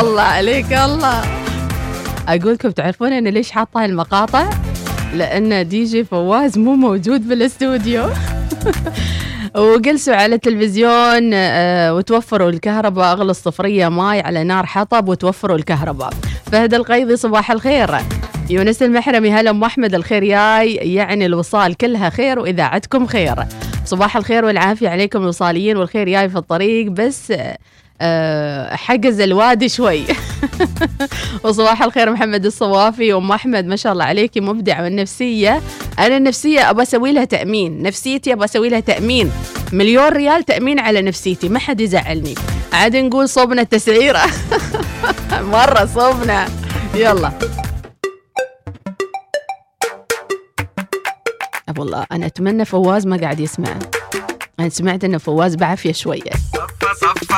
الله 0.00 0.22
عليك 0.22 0.72
الله 0.72 1.20
أقول 2.28 2.52
لكم 2.52 2.70
تعرفون 2.70 3.12
أنا 3.12 3.28
ليش 3.28 3.50
حاطة 3.50 3.84
المقاطع؟ 3.84 4.50
لأن 5.14 5.68
دي 5.68 5.84
جي 5.84 6.04
فواز 6.04 6.58
مو 6.58 6.74
موجود 6.74 7.28
بالاستوديو 7.28 8.04
وجلسوا 9.56 10.14
على 10.14 10.34
التلفزيون 10.34 11.30
آه، 11.34 11.94
وتوفروا 11.94 12.50
الكهرباء 12.50 13.12
أغلى 13.12 13.30
الصفرية 13.30 13.88
ماي 13.88 14.20
على 14.20 14.44
نار 14.44 14.66
حطب 14.66 15.08
وتوفروا 15.08 15.56
الكهرباء. 15.56 16.10
فهد 16.52 16.74
القيضي 16.74 17.16
صباح 17.16 17.50
الخير. 17.50 17.96
يونس 18.50 18.82
المحرمي 18.82 19.32
هلا 19.32 19.50
أم 19.50 19.64
أحمد 19.64 19.94
الخير 19.94 20.24
جاي 20.24 20.74
يعني 20.74 21.26
الوصال 21.26 21.74
كلها 21.76 22.10
خير 22.10 22.38
وإذاعتكم 22.38 23.06
خير. 23.06 23.34
صباح 23.84 24.16
الخير 24.16 24.44
والعافية 24.44 24.88
عليكم 24.88 25.22
الوصاليين 25.22 25.76
والخير 25.76 26.08
جاي 26.08 26.28
في 26.28 26.36
الطريق. 26.36 26.90
بس 26.90 27.30
آه، 27.30 27.58
حجز 28.76 29.20
الوادي 29.20 29.68
شوي. 29.68 30.04
وصباح 31.44 31.82
الخير 31.82 32.10
محمد 32.10 32.46
الصوافي 32.46 33.12
وأم 33.12 33.32
أحمد. 33.32 33.66
ما 33.66 33.76
شاء 33.76 33.92
الله 33.92 34.04
عليكي 34.04 34.40
مبدع 34.40 34.82
والنفسية. 34.82 35.62
أنا 35.98 36.16
النفسيه 36.16 36.70
ابى 36.70 36.82
أسوي 36.82 37.12
لها 37.12 37.24
تأمين. 37.24 37.82
نفسيتي 37.82 38.32
ابى 38.32 38.44
أسوي 38.44 38.68
لها 38.68 38.80
تأمين. 38.80 39.32
مليون 39.72 40.08
ريال 40.08 40.44
تأمين 40.44 40.78
على 40.78 41.02
نفسيتي. 41.02 41.48
ما 41.48 41.58
حد 41.58 41.80
يزعلني. 41.80 42.34
عاد 42.72 42.96
نقول 42.96 43.28
صوبنا 43.28 43.62
التسعيرة. 43.62 44.22
مرة 45.52 45.88
صوبنا. 45.94 46.48
يلا. 46.94 47.32
والله 51.78 52.06
أنا 52.12 52.26
أتمنى 52.26 52.64
فواز 52.64 53.06
ما 53.06 53.16
قاعد 53.16 53.40
يسمع. 53.40 53.78
أنا 54.60 54.68
سمعت 54.68 55.04
إن 55.04 55.18
فواز 55.18 55.54
بعافية 55.54 55.92
شوية. 55.92 56.32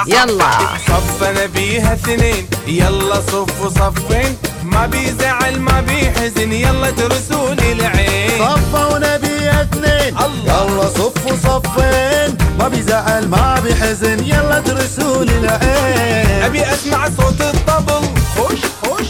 يلا. 0.07 0.51
صفنا 0.89 1.47
بيها 1.47 1.93
اثنين. 1.95 2.47
يلا 2.67 3.15
صفوا 3.15 3.69
صفين. 3.69 4.37
ما 4.65 4.87
بيزعل 4.87 5.61
ما 5.61 5.81
بيحزن. 5.81 6.53
يلا 6.53 6.91
ترسوا 6.91 7.55
لي 7.55 7.73
العين. 7.73 8.39
صفوا 8.39 8.99
نبي 8.99 9.51
اثنين. 9.51 10.19
الله. 10.19 10.65
يلا 10.65 10.89
صفوا 10.89 11.37
صفين. 11.45 12.39
ما 12.59 12.69
بيزعل 12.69 13.29
ما 13.29 13.61
بيحزن. 13.65 14.25
يلا 14.25 14.61
ترسول 14.61 15.31
العين. 15.31 16.43
أبي 16.43 16.63
أسمع 16.63 17.09
صوت 17.17 17.41
الطبل. 17.41 18.09
خوش 18.37 18.61
خوش. 18.83 19.07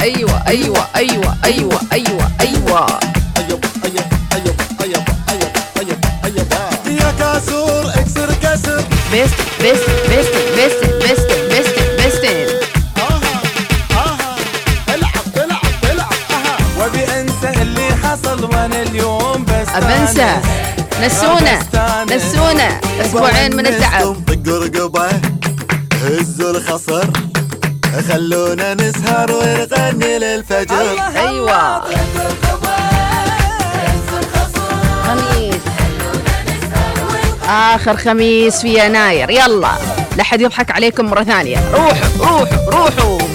أيب 0.00 0.28
أيب 0.48 0.74
أيب 0.96 1.24
أيب 1.44 1.72
أيب 1.92 2.20
أيب 2.40 2.68
يا 6.86 7.10
كاسور 7.18 7.88
اكسر 7.88 8.34
كسر 8.42 8.84
بيست 9.12 9.34
بيست 9.62 9.90
بيست 10.08 10.34
بيست 10.56 10.84
بيست 11.02 11.30
بيست 11.50 11.78
بيست 12.00 12.24
آها 12.96 13.42
آها 13.92 14.36
العب 14.88 15.36
العب 15.36 15.84
العب. 15.92 16.12
آها 16.30 16.56
وابي 16.78 17.04
أنسى 17.04 17.62
اللي 17.62 17.88
حصل 18.02 18.44
وأنا 18.44 18.82
اليوم 18.82 19.44
بس 19.44 19.68
أبنسى 19.68 20.36
نسونا 21.02 21.58
نسونا. 22.16 22.80
أسبوعين 23.00 23.56
من 23.56 23.66
التعب. 23.66 24.16
طقوا 24.26 24.64
رقبة 24.64 25.08
هزوا 26.02 26.50
الخصر. 26.50 27.29
خلونا 27.98 28.74
نسهر 28.74 29.32
ونغني 29.32 30.18
للفجر. 30.18 31.02
أيوه. 31.16 31.82
خميس. 35.06 35.54
آخر 37.48 37.96
خميس 37.96 38.60
في 38.60 38.86
يناير. 38.86 39.30
يلا 39.30 39.70
لا 40.16 40.22
حد 40.22 40.40
يضحك 40.40 40.70
عليكم 40.70 41.04
مرة 41.04 41.22
ثانية. 41.22 41.58
روحوا 41.72 42.08
روحوا 42.18 42.70
روحوا. 42.70 43.29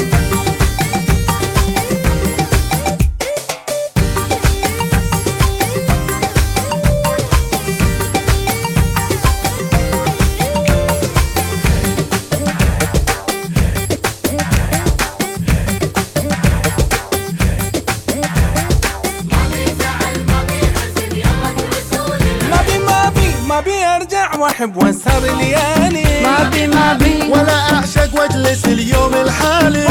واحب 24.66 24.84
واسهر 24.84 25.38
ليالي 25.38 26.22
ما 26.24 26.50
بي 26.50 26.68
ما 26.68 26.94
بي. 26.94 27.30
ولا 27.30 27.74
أعشق 27.74 28.10
وأجلس 28.14 28.66
اليوم 28.66 29.14
الحالي. 29.14 29.88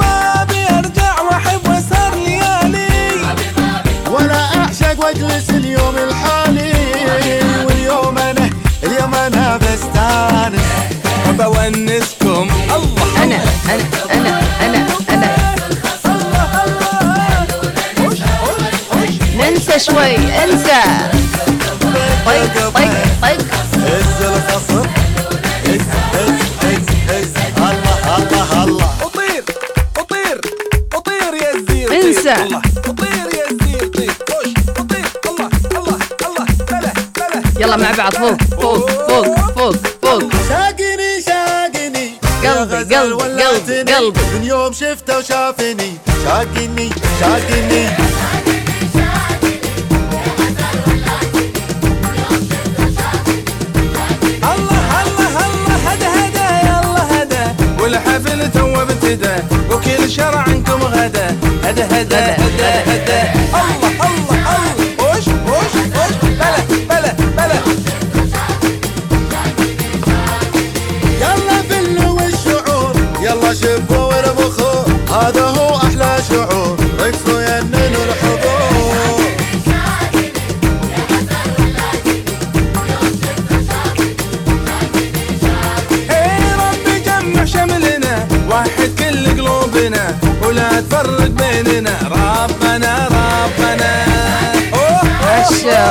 ما 0.00 0.46
بي 0.48 0.66
أرجع 0.78 1.20
وأحب 1.20 1.68
واسهر 1.68 2.14
ليالي 2.14 2.88
ولا 4.10 4.44
أعشق 4.56 5.04
وأجلس 5.04 5.50
اليوم 5.50 5.96
الحالي. 5.96 6.72
واليوم 7.66 8.18
أنا 8.18 8.50
اليوم 8.84 9.14
أنا 9.14 9.56
بستانس. 9.56 10.62
بونسكم 11.38 12.48
الله. 12.76 13.22
أنا 13.22 13.40
أنا 13.68 13.84
أنا 14.14 14.40
أنا 14.60 14.86
أنا. 15.10 15.32
ننسى 19.36 19.78
شوي 19.78 20.16
انسى. 20.44 20.82
طيق 22.26 22.70
طيق 22.70 22.81
يلا 37.72 37.82
مع 37.82 37.90
بعض 37.98 38.14
فوق 38.14 38.42
فوق 38.42 38.90
فوق 38.90 39.36
فوق 39.56 39.76
فوق. 40.02 40.22
شاقني 40.48 41.22
شاقني. 41.26 42.12
قلبي، 42.44 42.94
قلبي،. 42.94 43.42
قلبي، 43.42 43.92
قلبي. 43.92 44.20
من 44.34 44.44
يوم 44.44 44.72
شفته 44.72 45.18
وشافني. 45.18 45.92
شاقني 46.24 46.90
شاقني. 47.20 47.88
والحفل 57.80 58.52
تو 58.52 58.82
ابتدى. 58.82 59.34
وكل 59.70 60.10
شرع 60.10 60.44
عنكم 60.48 60.82
غدا. 60.82 61.36
هدا 61.64 61.84
هدا 62.00 62.36
هدا 62.36 62.82
هدا 62.86 63.32
الله 63.54 64.06
الله. 64.06 64.31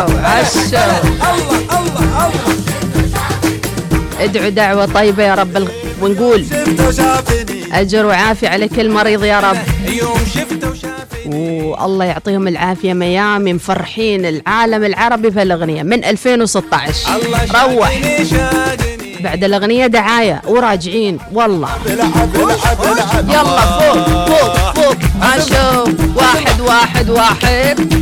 الله 0.06 0.42
الله 0.42 1.80
الله 1.80 2.32
ادعوا 4.20 4.50
دعوة 4.50 4.86
طيبة 4.86 5.24
يا 5.24 5.36
رب 5.36 5.68
ونقول 6.02 6.46
أجر 7.74 8.06
وعافية 8.06 8.50
على 8.50 8.68
كل 8.68 8.90
مريض 8.90 9.24
يا 9.24 9.40
رب. 9.40 9.58
والله 11.26 12.06
يعطيهم 12.06 12.48
العافية 12.48 12.94
ميامي 12.94 13.54
مفرحين 13.54 14.26
العالم 14.26 14.84
العربي 14.84 15.32
في 15.32 15.42
الأغنية 15.42 15.84
من 15.84 16.04
2016 16.04 17.08
الله 17.16 17.40
روح. 17.76 17.92
بعد 19.20 19.44
الأغنية 19.44 19.88
دعاية 19.88 20.42
وراجعين. 20.48 21.18
والله. 21.34 21.70
يلا 23.30 23.62
فوق 23.80 24.28
فوق 24.28 24.74
فوق. 24.74 24.98
عشو. 25.22 25.92
واحد 26.16 26.62
واحد 26.62 27.10
واحد. 27.10 28.01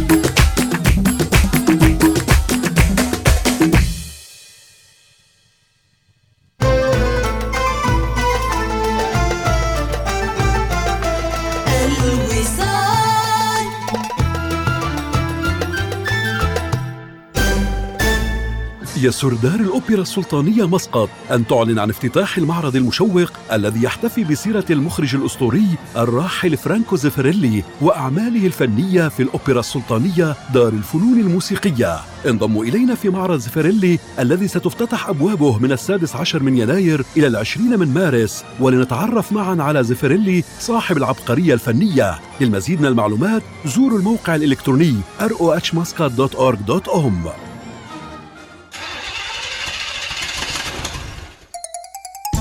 يسر 19.04 19.34
دار 19.34 19.60
الأوبرا 19.60 20.02
السلطانية 20.02 20.68
مسقط 20.68 21.10
أن 21.32 21.48
تعلن 21.48 21.80
عن 21.80 21.90
افتتاح 21.90 22.38
المعرض 22.38 22.76
المشوق 22.76 23.32
الذي 23.52 23.84
يحتفي 23.84 24.24
بسيرة 24.24 24.66
المخرج 24.70 25.16
الأسطوري 25.16 25.68
الراحل 25.98 26.58
فرانكو 26.58 26.96
زيفريلي 26.96 27.64
وأعماله 27.82 28.46
الفنية 28.46 29.08
في 29.08 29.24
الأوبرا 29.24 29.60
السلطانية 29.60 30.36
دار 30.54 30.68
الفنون 30.68 31.20
الموسيقية. 31.20 32.00
انضموا 32.26 32.64
إلينا 32.64 32.96
في 32.96 33.10
معرض 33.10 33.40
زيفريلي 33.40 34.00
الذي 34.20 34.48
ستفتتح 34.48 35.10
أبوابه 35.10 35.60
من 35.60 35.72
السادس 35.72 36.16
عشر 36.16 36.44
من 36.44 36.58
يناير 36.58 37.06
إلى 37.18 37.28
العشرين 37.28 37.80
من 37.80 37.94
مارس 37.94 38.44
ولنتعرف 38.60 39.34
معا 39.34 39.58
على 39.60 39.84
زيفريلي 39.84 40.44
صاحب 40.60 40.98
العبقرية 40.98 41.54
الفنية. 41.54 42.20
للمزيد 42.42 42.82
من 42.82 42.88
المعلومات 42.88 43.42
زوروا 43.66 44.00
الموقع 44.00 44.36
الإلكتروني 44.36 44.96
rohmuscat.org.om 45.22 47.49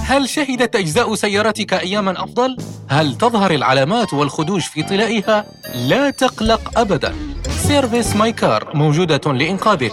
هل 0.08 0.28
شهدت 0.28 0.76
أجزاء 0.76 1.14
سيارتك 1.14 1.74
أياماً 1.74 2.24
أفضل؟ 2.24 2.56
هل 2.88 3.18
تظهر 3.18 3.50
العلامات 3.50 4.14
والخدوش 4.14 4.66
في 4.66 4.82
طلائها؟ 4.82 5.46
لا 5.74 6.10
تقلق 6.10 6.78
أبداً 6.78 7.14
Service 7.68 8.16
My 8.16 8.32
Car 8.32 8.70
موجودة 8.74 9.32
لإنقاذك 9.32 9.92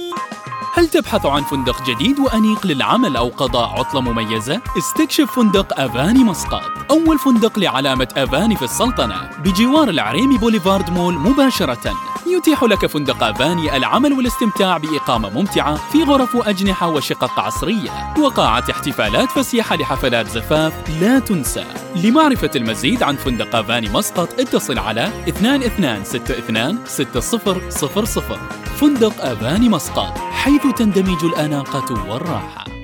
هل 0.81 0.87
تبحث 0.87 1.25
عن 1.25 1.43
فندق 1.43 1.83
جديد 1.83 2.19
وأنيق 2.19 2.67
للعمل 2.67 3.15
أو 3.15 3.27
قضاء 3.27 3.79
عطلة 3.79 4.01
مميزة؟ 4.01 4.61
استكشف 4.77 5.31
فندق 5.31 5.79
أفاني 5.79 6.23
مسقط 6.23 6.91
أول 6.91 7.19
فندق 7.19 7.59
لعلامة 7.59 8.07
أفاني 8.17 8.55
في 8.55 8.65
السلطنة 8.65 9.29
بجوار 9.43 9.89
العريمي 9.89 10.37
بوليفارد 10.37 10.89
مول 10.89 11.13
مباشرة 11.13 11.93
يتيح 12.37 12.63
لك 12.63 12.85
فندق 12.85 13.23
أفاني 13.23 13.77
العمل 13.77 14.13
والاستمتاع 14.13 14.77
بإقامة 14.77 15.29
ممتعة 15.29 15.75
في 15.75 16.03
غرف 16.03 16.35
وأجنحة 16.35 16.87
وشقق 16.87 17.39
عصرية. 17.39 18.13
وقاعة 18.19 18.63
احتفالات 18.71 19.31
فسيحة 19.31 19.75
لحفلات 19.75 20.27
زفاف 20.27 20.73
لا 21.01 21.19
تنسى. 21.19 21.65
لمعرفة 21.95 22.51
المزيد 22.55 23.03
عن 23.03 23.15
فندق 23.15 23.55
أفاني 23.55 23.89
مسقط 23.89 24.39
اتصل 24.39 24.79
على 24.79 25.11
2262 25.27 26.79
6000 26.85 28.33
فندق 28.79 29.25
أفاني 29.25 29.69
مسقط 29.69 30.17
حيث 30.17 30.67
تندمج 30.67 31.25
الأناقة 31.25 32.09
والراحة. 32.09 32.80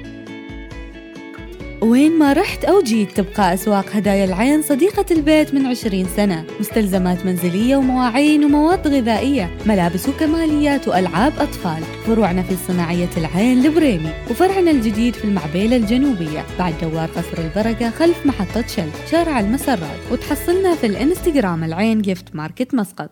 وين 1.87 2.19
ما 2.19 2.33
رحت 2.33 2.65
أو 2.65 2.81
جيت 2.81 3.17
تبقى 3.17 3.53
أسواق 3.53 3.85
هدايا 3.93 4.25
العين 4.25 4.61
صديقة 4.61 5.05
البيت 5.11 5.53
من 5.53 5.65
20 5.65 6.07
سنة. 6.15 6.45
مستلزمات 6.59 7.25
منزلية 7.25 7.75
ومواعين 7.77 8.45
ومواد 8.45 8.87
غذائية 8.87 9.57
ملابس 9.65 10.09
وكماليات 10.09 10.87
وألعاب 10.87 11.33
أطفال. 11.39 11.83
فروعنا 12.05 12.43
في 12.43 12.55
صناعية 12.67 13.09
العين 13.17 13.65
البريمي 13.65 14.09
وفرعنا 14.29 14.71
الجديد 14.71 15.15
في 15.15 15.23
المعبيلة 15.25 15.75
الجنوبية. 15.75 16.45
بعد 16.59 16.73
دوار 16.81 17.09
قصر 17.09 17.37
البركة 17.37 17.89
خلف 17.89 18.25
محطة 18.25 18.67
شل 18.67 18.89
شارع 19.11 19.39
المسرات 19.39 19.99
وتحصلنا 20.11 20.75
في 20.75 20.87
الإنستغرام 20.87 21.63
العين 21.63 22.01
Gift 22.01 22.35
Market 22.35 22.75
مسقط. 22.75 23.09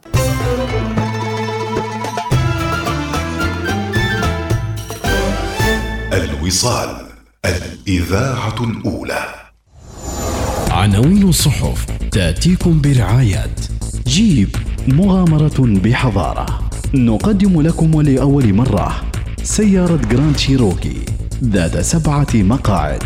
الوصال. 6.14 7.15
الإذاعة 7.46 8.64
الأولى. 8.64 9.26
عناوين 10.72 11.30
الصحف 11.30 11.86
تأتيكم 12.12 12.82
برعاية. 12.82 13.56
جيب 14.08 14.56
مغامرة 14.88 15.56
بحضارة. 15.60 16.70
نقدم 16.94 17.62
لكم 17.62 17.96
ولأول 17.96 18.54
مرة 18.54 19.02
سيارة 19.44 19.96
Grand 20.12 20.38
Cherokee 20.38 21.06
ذات 21.44 21.78
سبعة 21.78 22.28
مقاعد. 22.34 23.04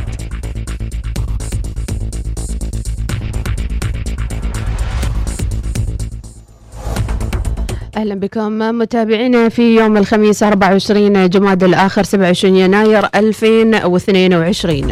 أهلا 8.00 8.16
بكم. 8.16 8.60
متابعينا 8.60 9.50
في 9.50 9.76
يوم 9.76 9.98
الخميس 9.98 10.44
24 10.44 11.30
جماد 11.30 11.64
الآخر 11.64 12.04
27 12.04 12.56
يناير 12.56 13.06
2022 13.16 14.88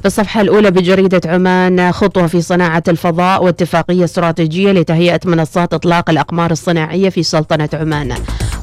في 0.00 0.06
الصفحة 0.06 0.40
الأولى 0.40 0.70
بجريدة 0.70 1.20
عمان 1.30 1.92
خطوة 1.92 2.26
في 2.26 2.40
صناعة 2.40 2.82
الفضاء 2.88 3.44
واتفاقية 3.44 4.04
استراتيجية 4.04 4.72
لتهيئة 4.72 5.20
منصات 5.24 5.74
إطلاق 5.74 6.10
الأقمار 6.10 6.50
الصناعية 6.50 7.08
في 7.08 7.22
سلطنة 7.22 7.68
عمان. 7.72 8.14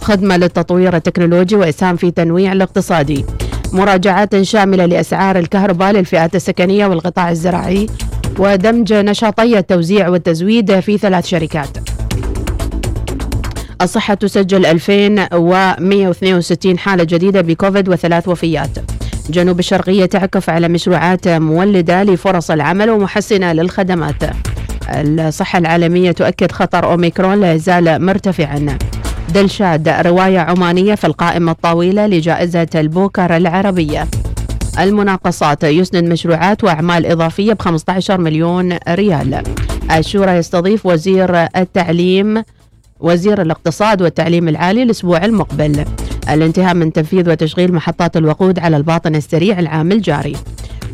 خدمة 0.01 0.37
للتطوير 0.37 0.95
التكنولوجي 0.95 1.55
وإسهام 1.55 1.95
في 1.95 2.11
تنويع 2.11 2.51
الاقتصادي. 2.51 3.25
مراجعات 3.73 4.41
شاملة 4.41 4.85
لأسعار 4.85 5.39
الكهرباء 5.39 5.91
للفئات 5.91 6.35
السكنية 6.35 6.85
والقطاع 6.87 7.31
الزراعي. 7.31 7.87
ودمج 8.39 8.93
نشاطي 8.93 9.57
التوزيع 9.59 10.09
والتزويد 10.09 10.79
في 10.79 10.97
ثلاث 10.97 11.25
شركات. 11.25 11.96
الصحة 13.81 14.13
تسجل 14.13 14.65
2162 14.65 16.79
حالة 16.79 17.03
جديدة 17.03 17.41
بكوفيد 17.41 17.89
وثلاث 17.89 18.27
وفيات. 18.27 18.69
جنوب 19.29 19.59
الشرقية 19.59 20.05
تعكف 20.05 20.49
على 20.49 20.67
مشروعات 20.67 21.27
مولدة 21.27 22.03
لفرص 22.03 22.51
العمل 22.51 22.89
ومحسنة 22.89 23.53
للخدمات. 23.53 24.23
الصحة 24.89 25.59
العالمية 25.59 26.11
تؤكد 26.11 26.51
خطر 26.51 26.91
أوميكرون 26.91 27.41
لا 27.41 27.53
يزال 27.53 28.05
مرتفعا. 28.05 28.77
دلشاد 29.33 29.89
رواية 29.89 30.39
عمانية 30.39 30.95
في 30.95 31.07
القائمة 31.07 31.51
الطويلة 31.51 32.07
لجائزة 32.07 32.67
البوكر 32.75 33.37
العربية. 33.37 34.07
المناقصات 34.79 35.63
يسند 35.63 36.03
مشروعات 36.03 36.63
وأعمال 36.63 37.05
إضافية 37.05 37.53
ب 37.53 37.61
15 37.61 38.21
مليون 38.21 38.77
ريال. 38.89 39.43
الشورى 39.97 40.31
يستضيف 40.31 40.85
وزير 40.85 41.47
التعليم 41.55 42.43
وزير 42.99 43.41
الاقتصاد 43.41 44.01
والتعليم 44.01 44.47
العالي 44.47 44.83
الأسبوع 44.83 45.25
المقبل. 45.25 45.85
الانتهاء 46.29 46.73
من 46.73 46.93
تنفيذ 46.93 47.29
وتشغيل 47.29 47.73
محطات 47.73 48.17
الوقود 48.17 48.59
على 48.59 48.77
الباطن 48.77 49.15
السريع 49.15 49.59
العام 49.59 49.91
الجاري. 49.91 50.35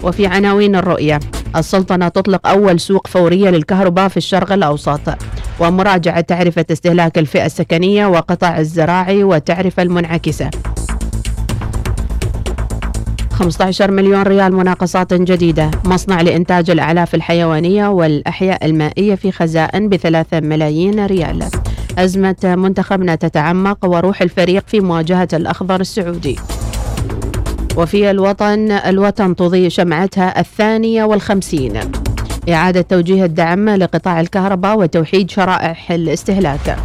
وفي 0.03 0.27
عناوين 0.27 0.75
الرؤية 0.75 1.19
السلطنة 1.55 2.07
تطلق 2.07 2.47
أول 2.47 2.79
سوق 2.79 3.07
فورية 3.07 3.49
للكهرباء 3.49 4.07
في 4.07 4.17
الشرق 4.17 4.53
الأوسط. 4.53 5.01
ومراجعة 5.59 6.21
تعرفة 6.21 6.65
استهلاك 6.71 7.17
الفئة 7.17 7.45
السكنية 7.45 8.05
وقطاع 8.05 8.59
الزراعي 8.59 9.23
والتعرفة 9.23 9.83
المنعكسة. 9.83 10.49
15 13.33 13.91
مليون 13.91 14.21
ريال 14.21 14.55
مناقصات 14.55 15.13
جديدة. 15.13 15.71
مصنع 15.85 16.21
لإنتاج 16.21 16.69
الأعلاف 16.69 17.15
الحيوانية 17.15 17.87
والأحياء 17.87 18.65
المائية 18.65 19.15
في 19.15 19.31
خزائن 19.31 19.89
بثلاثة 19.89 20.39
ملايين 20.39 21.05
ريال. 21.05 21.43
أزمة 21.97 22.56
منتخبنا 22.58 23.15
تتعمق 23.15 23.86
وروح 23.86 24.21
الفريق 24.21 24.63
في 24.67 24.79
مواجهة 24.79 25.27
الأخضر 25.34 25.82
السعودي. 25.82 26.39
وفي 27.77 28.12
الوطن 28.12 28.71
الوطن 28.71 29.36
تضيء 29.36 29.69
شمعتها 29.69 30.39
الثانية 30.39 31.03
والخمسين. 31.03 31.79
إعادة 32.49 32.82
توجيه 32.82 33.25
الدعم 33.25 33.69
لقطاع 33.69 34.19
الكهرباء 34.19 34.77
وتوحيد 34.77 35.32
شرائح 35.32 35.91
الاستهلاك. 35.91 36.77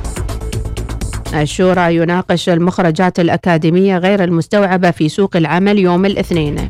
الشورى 1.35 1.97
يناقش 1.97 2.49
المخرجات 2.49 3.21
الأكاديمية 3.21 3.99
غير 3.99 4.25
المستوعبة 4.25 4.91
في 4.91 5.09
سوق 5.09 5.37
العمل 5.37 5.79
يوم 5.79 6.07
الاثنين. 6.07 6.69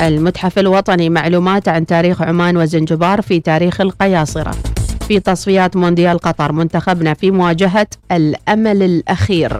المتحف 0.00 0.58
الوطني 0.58 1.10
معلومات 1.10 1.68
عن 1.68 1.86
تاريخ 1.86 2.22
عمان 2.22 2.56
وزنجبار 2.56 3.22
في 3.22 3.40
تاريخ 3.40 3.80
القياصرة. 3.80 4.71
في 5.12 5.20
تصفيات 5.20 5.76
مونديال 5.76 6.18
قطر 6.18 6.52
منتخبنا 6.52 7.14
في 7.14 7.30
مواجهة 7.30 7.86
الأمل 8.12 8.82
الأخير. 8.82 9.58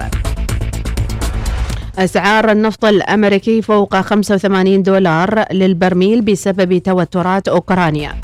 أسعار 1.99 2.53
النفط 2.53 2.85
الأمريكي 2.85 3.63
فوق 3.63 4.01
85 4.01 4.83
دولار 4.83 5.45
للبرميل 5.53 6.23
بسبب 6.23 6.79
توترات 6.79 7.49
أوكرانيا. 7.49 8.15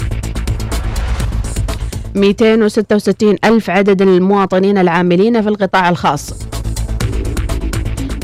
266 2.15 3.37
ألف 3.45 3.71
عدد 3.71 4.03
المواطنين 4.03 4.79
العاملين 4.79 5.43
في 5.43 5.49
القطاع 5.49 5.89
الخاص. 5.89 6.35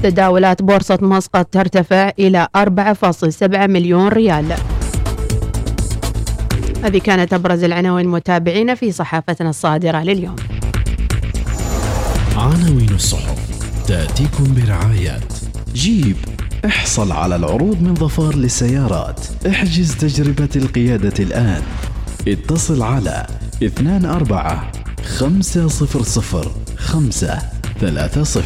تداولات 0.02 0.62
بورصة 0.62 0.98
مسقط 1.02 1.46
ترتفع 1.46 2.10
إلى 2.18 2.48
4.7 2.56 3.66
مليون 3.66 4.08
ريال. 4.08 4.54
هذه 6.84 6.98
كانت 6.98 7.32
أبرز 7.32 7.64
العناوين 7.64 8.08
متابعين 8.08 8.74
في 8.74 8.92
صحافتنا 8.92 9.50
الصادرة 9.50 9.98
لليوم. 10.02 10.36
عناوين 12.36 12.90
الصحف 12.94 13.38
تأتيكم 13.86 14.54
برعاية. 14.54 15.20
جيب 15.74 16.16
احصل 16.64 17.12
على 17.12 17.36
العروض 17.36 17.82
من 17.82 17.94
ظفار 17.94 18.36
للسيارات. 18.36 19.20
احجز 19.46 19.94
تجربة 19.94 20.48
القيادة 20.56 21.24
الآن. 21.24 21.62
اتصل 22.28 22.82
على 22.82 23.26
24 23.62 24.70
500 25.04 25.68
530 26.76 28.44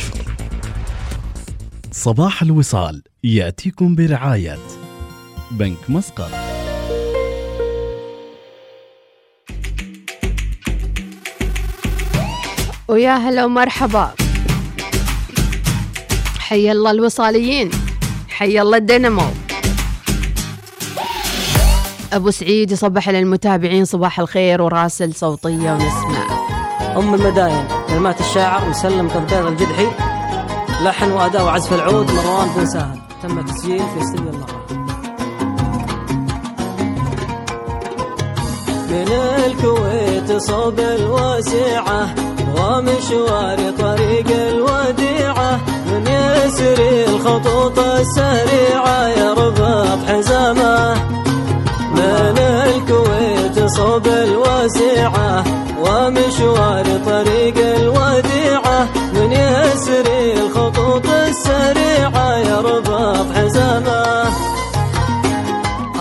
صباح 1.92 2.42
الوصال 2.42 3.03
يأتيكم 3.24 3.94
برعاية. 3.94 4.59
بنك 5.51 5.79
مسقط. 5.88 6.31
ويا 12.88 13.16
هلا 13.16 13.44
ومرحبا. 13.44 14.11
حي 16.38 16.72
الله 16.72 16.90
الوصاليين 16.90 17.70
حي 18.29 18.61
الله 18.61 18.77
الدينامو. 18.77 19.22
أبو 22.12 22.31
سعيد 22.31 22.70
يصبح 22.70 23.09
على 23.09 23.18
المتابعين 23.18 23.85
صباح 23.85 24.20
الخير 24.20 24.62
وراسل 24.62 25.14
صوتية 25.14 25.72
ونسمع. 25.72 26.27
أم 26.96 27.14
المداين 27.14 27.64
كلمات 27.88 28.20
الشاعر 28.20 28.68
مسلم 28.68 29.09
قبيض 29.09 29.46
الجدحي 29.46 29.88
لحن 30.83 31.11
وأداء 31.11 31.44
وعزف 31.44 31.72
العود 31.72 32.11
مروان 32.11 32.48
بن 32.57 32.66
سهل. 32.66 32.98
تم 33.22 33.40
تسجيل 33.46 33.79
في 33.79 34.01
استديو 34.01 34.31
الله 34.31 34.46
من 38.90 39.09
الكويت 39.46 40.42
صوب 40.42 40.81
الواسعة 40.81 42.14
ومشوار 42.56 43.58
طريق 43.78 44.26
الوديعة 44.30 45.61
يسري 46.48 47.04
الخطوط 47.04 47.78
السريعة 47.78 49.08
يربط 49.08 49.98
حزامة. 50.08 50.94
من 51.94 52.38
الكويت 52.38 53.66
صوب 53.66 54.06
الوسيعة 54.06 55.44
ومشوار 55.78 56.84
طريق 57.06 57.56
الوديعة 57.76 58.88
من 59.14 59.32
يسري 59.32 60.32
الخطوط 60.32 61.06
السريعة 61.06 62.38
يربط 62.38 63.32
حزامة. 63.37 64.28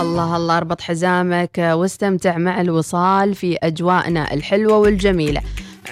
الله 0.00 0.36
الله 0.36 0.56
أربط 0.56 0.80
حزامك 0.80 1.58
واستمتع 1.58 2.38
مع 2.38 2.60
الوصال 2.60 3.34
في 3.34 3.56
أجواءنا 3.62 4.34
الحلوة 4.34 4.78
والجميلة. 4.78 5.40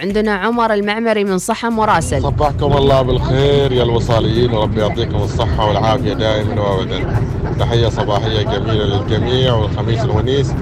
عندنا 0.03 0.35
عمر 0.35 0.75
المعمري 0.75 1.25
من 1.25 1.39
صحم 1.39 1.79
وراسل 1.79 2.23
صبحكم 2.23 2.73
الله 2.73 3.03
بالخير 3.03 3.73
يا 3.73 3.83
الوصاليين 3.83 4.53
وربي 4.53 4.81
يعطيكم 4.81 5.17
الصحة 5.17 5.69
والعافية 5.69 6.13
دائما 6.13 6.61
وابدا. 6.61 7.23
تحية 7.61 7.89
صباحية 7.89 8.43
جميلة 8.43 8.85
للجميع 8.85 9.55
والخميس 9.55 10.05
الونيس 10.05 10.55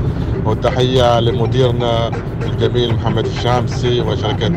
وتحية 0.45 1.21
لمديرنا 1.21 2.11
الجميل 2.43 2.95
محمد 2.95 3.27
الشامسي 3.27 4.01
وشركة 4.01 4.53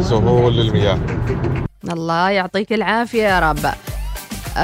سهول 0.00 0.56
للمياه. 0.56 0.98
الله 1.92 2.30
يعطيك 2.30 2.72
العافية 2.72 3.22
يا 3.22 3.50
رب. 3.50 3.66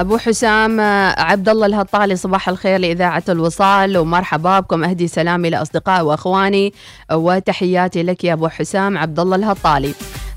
أبو 0.01 0.19
حسام 0.19 0.81
عبد 1.19 1.49
الله 1.49 1.67
الهطالي 1.67 2.17
صباح 2.17 2.49
الخير 2.49 2.81
لإذاعة 2.81 3.23
الوصال 3.29 3.99
ومرحبا 3.99 4.61
بكم. 4.61 4.85
أهدي 4.85 5.09
سلامي 5.09 5.51
لأصدقائي 5.51 6.03
وأخواني 6.03 6.73
وتحياتي 7.13 8.03
لك 8.03 8.25
يا 8.25 8.33
أبو 8.33 8.49
حسام 8.49 8.99
عبد 8.99 9.21
الله 9.21 9.37
الهطالي. 9.37 9.95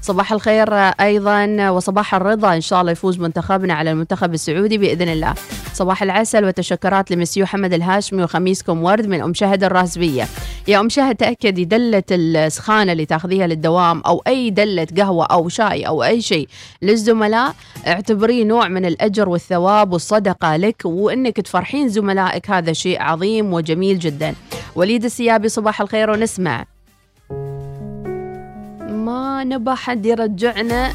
صباح 0.07 0.33
الخير 0.33 0.73
أيضا 0.73 1.69
وصباح 1.69 2.15
الرضا 2.15 2.55
إن 2.55 2.61
شاء 2.61 2.81
الله 2.81 2.91
يفوز 2.91 3.19
منتخبنا 3.19 3.73
على 3.73 3.91
المنتخب 3.91 4.33
السعودي 4.33 4.77
بإذن 4.77 5.09
الله. 5.09 5.33
صباح 5.73 6.03
العسل 6.03 6.45
وتشكرات 6.45 7.11
لمسيو 7.11 7.45
حمد 7.45 7.73
الهاشمي 7.73 8.23
وخميسكم 8.23 8.83
ورد 8.83 9.07
من 9.07 9.21
أم 9.21 9.33
شهد 9.33 9.63
الراسبيه 9.63 10.27
يا 10.67 10.79
أم 10.79 10.89
شهد 10.89 11.15
تاكدي 11.15 11.65
دلة 11.65 12.03
السخانة 12.11 12.91
اللي 12.91 13.05
تاخذيها 13.05 13.47
للدوام 13.47 14.01
أو 14.05 14.23
أي 14.27 14.49
دلة 14.49 14.87
قهوة 14.97 15.25
أو 15.25 15.49
شاي 15.49 15.87
أو 15.87 16.03
أي 16.03 16.21
شيء 16.21 16.47
للزملاء. 16.81 17.55
اعتبريه 17.87 18.43
نوع 18.43 18.67
من 18.67 18.85
الأجر 18.85 19.29
والثواب 19.29 19.93
والصدقة 19.93 20.55
لك 20.55 20.81
وإنك 20.85 21.37
تفرحين 21.37 21.89
زملائك 21.89 22.49
هذا 22.49 22.73
شيء 22.73 23.01
عظيم 23.01 23.53
وجميل 23.53 23.99
جدا. 23.99 24.35
وليد 24.75 25.05
السيابي 25.05 25.49
صباح 25.49 25.81
الخير 25.81 26.09
ونسمع. 26.09 26.65
ما 29.37 29.43
نبى 29.43 29.75
حد 29.75 30.05
يرجعنا. 30.05 30.93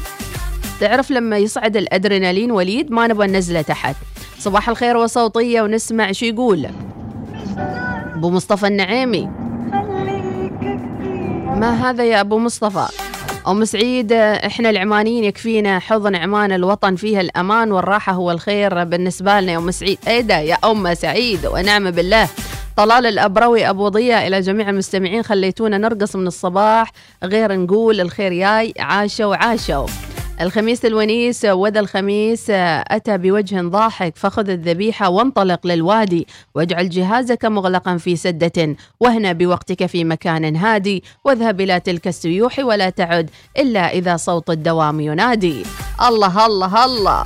تعرف 0.79 1.11
لما 1.11 1.37
يصعد 1.37 1.77
الأدرينالين 1.77 2.51
وليد 2.51 2.91
ما 2.91 3.07
نبغى 3.07 3.27
ننزله 3.27 3.61
تحت. 3.61 3.95
صباح 4.39 4.69
الخير 4.69 4.97
وصوتية 4.97 5.61
ونسمع 5.61 6.11
شو 6.11 6.25
يقول. 6.25 6.67
أبو 8.15 8.29
مصطفى 8.29 8.67
النعيمي. 8.67 9.29
ما 11.55 11.89
هذا 11.89 12.03
يا 12.03 12.21
أبو 12.21 12.37
مصطفى؟ 12.39 12.87
أم 13.47 13.65
سعيد 13.65 14.11
إحنا 14.11 14.69
العمانيين 14.69 15.23
يكفينا 15.23 15.79
حضن 15.79 16.15
عمان 16.15 16.51
الوطن 16.51 16.95
فيها 16.95 17.21
الأمان 17.21 17.71
والراحة 17.71 18.13
هو 18.13 18.31
الخير 18.31 18.83
بالنسبة 18.83 19.39
لنا 19.39 19.51
يا 19.51 19.57
أم 19.57 19.71
سعيد. 19.71 19.97
إيه 20.07 20.21
ده 20.21 20.39
يا 20.39 20.57
أم 20.65 20.93
سعيد 20.93 21.45
ونعم 21.45 21.91
بالله. 21.91 22.27
طلال 22.77 23.05
الأبروي 23.05 23.69
أبو 23.69 23.87
ضياء 23.87 24.27
إلى 24.27 24.41
جميع 24.41 24.69
المستمعين 24.69 25.23
خليتونا 25.23 25.77
نرقص 25.77 26.15
من 26.15 26.27
الصباح. 26.27 26.91
غير 27.23 27.59
نقول 27.59 28.01
الخير 28.01 28.31
ياي 28.31 28.73
عاشوا 28.79 29.35
عاشوا. 29.35 29.87
الخميس 30.41 30.85
الونيس 30.85 31.45
وذا 31.45 31.79
الخميس 31.79 32.45
أتى 32.49 33.17
بوجه 33.17 33.61
ضاحك 33.61 34.17
فخذ 34.17 34.49
الذبيحة 34.49 35.09
وانطلق 35.09 35.67
للوادي. 35.67 36.27
واجعل 36.55 36.89
جهازك 36.89 37.45
مغلقا 37.45 37.97
في 37.97 38.15
سدة. 38.15 38.75
واهنى 38.99 39.33
بوقتك 39.33 39.85
في 39.85 40.03
مكان 40.03 40.55
هادي. 40.55 41.03
واذهب 41.23 41.61
إلى 41.61 41.79
تلك 41.79 42.07
السيوح 42.07 42.59
ولا 42.59 42.89
تعد 42.89 43.29
إلا 43.57 43.91
إذا 43.91 44.17
صوت 44.17 44.49
الدوام 44.49 44.99
ينادي. 44.99 45.63
الله 46.07 46.45
الله 46.45 46.85
الله. 46.85 47.23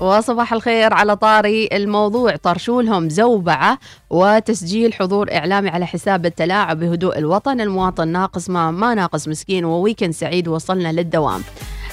وصباح 0.00 0.52
الخير 0.52 0.94
على 0.94 1.16
طاري 1.16 1.68
الموضوع. 1.72 2.36
طرشولهم 2.36 3.08
زوبعة 3.08 3.78
وتسجيل 4.10 4.94
حضور 4.94 5.32
إعلامي 5.32 5.68
على 5.68 5.86
حساب 5.86 6.26
التلاعب 6.26 6.80
بهدوء 6.80 7.18
الوطن. 7.18 7.60
المواطن 7.60 8.08
ناقص 8.08 8.50
ما 8.50 8.70
ما 8.70 8.94
ناقص 8.94 9.28
مسكين 9.28 9.64
وويكند 9.64 10.12
سعيد. 10.12 10.48
وصلنا 10.48 10.92
للدوام. 10.92 11.40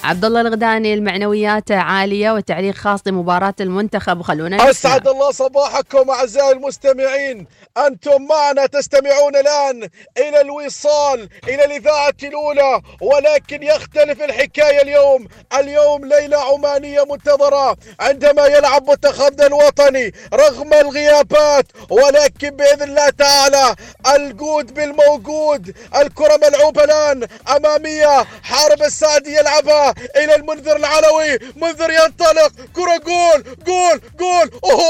عبد 0.06 0.26
الله 0.26 0.41
الغداني 0.41 0.94
المعنويات 0.94 1.72
عالية 1.72 2.32
وتعليق 2.32 2.76
خاص 2.76 3.00
لمباراة 3.08 3.54
المنتخب. 3.60 4.20
وخلونا 4.20 4.56
نسمع. 4.56 4.70
أسعد 4.70 5.08
الله 5.08 5.32
صباحكم 5.32 6.10
أعزائي 6.10 6.52
المستمعين. 6.52 7.48
أنتم 7.78 8.28
معنا 8.30 8.65
تستمعون 8.65 9.36
الآن 9.36 9.89
إلى 10.18 10.41
الوصال 10.41 11.30
إلى 11.48 11.65
الإذاعة 11.65 12.13
الأولى 12.24 12.82
ولكن 13.02 13.63
يختلف 13.63 14.22
الحكاية 14.22 14.82
اليوم. 14.82 15.28
اليوم 15.60 16.06
ليلة 16.06 16.38
عمانية 16.38 17.04
منتظرة 17.10 17.78
عندما 18.00 18.46
يلعب 18.46 18.89
منتخبنا 18.89 19.48
الوطني 19.48 20.13
رغم 20.34 20.74
الغيابات. 20.74 21.65
ولكن 21.89 22.50
بإذن 22.50 22.84
الله 22.84 23.10
تعالى 23.10 23.76
الجود 24.15 24.74
بالموجود 24.74 25.76
الكرة 25.96 26.39
ملعوبة 26.48 26.84
الآن 26.84 27.28
أمامية 27.56 28.26
حارب 28.44 28.82
السعدي 28.82 29.36
يلعبها 29.36 29.94
إلى 30.15 30.36
المنذر 30.36 30.75
العلوي. 30.75 31.39
منذر 31.55 31.91
ينطلق. 31.91 32.51
كرة 32.75 32.97
جول 32.97 33.43
جول 33.65 34.01
جول. 34.19 34.51
أوه 34.63 34.86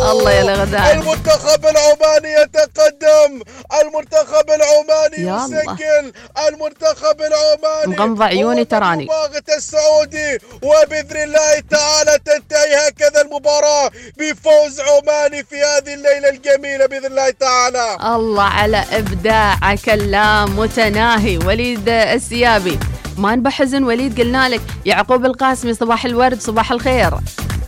الله 0.00 0.30
يا 0.30 0.42
الغداني 0.42 0.92
المنتخب 0.92 1.66
العماني 1.66 2.32
يتقدم. 2.42 3.42
المنتخب 3.80 4.46
العماني. 4.50 5.44
يسجل. 5.44 6.12
المنتخب 6.48 7.16
العماني 7.20 7.96
مغمضة 7.96 8.24
عيوني 8.24 8.64
تراني. 8.64 9.08
السعودي. 9.56 10.38
وبإذن 10.62 11.16
الله 11.16 11.60
تعالى 11.70 12.18
تنتهي 12.24 12.88
هكذا 12.88 13.20
المباراة 13.22 13.90
بفوز 14.18 14.80
عماني 14.80 15.44
في 15.44 15.56
هذه 15.56 15.94
الليلة 15.94 16.28
الجميلة 16.28 16.86
بإذن 16.86 17.06
الله 17.06 17.30
تعالى. 17.30 17.96
الله 18.16 18.42
على 18.42 18.84
إبداع 18.92 19.74
كلام 19.84 20.58
متناهي 20.58 21.38
وليد 21.38 21.88
السيابي. 21.88 22.78
ما 23.18 23.36
نبى 23.36 23.50
حزن 23.50 23.84
وليد؟ 23.84 24.20
قلنا 24.20 24.48
لك. 24.48 24.60
يعقوب 24.86 25.24
القاسمي 25.24 25.74
صباح 25.74 26.04
الورد 26.04 26.40
صباح 26.40 26.72
الخير. 26.72 27.10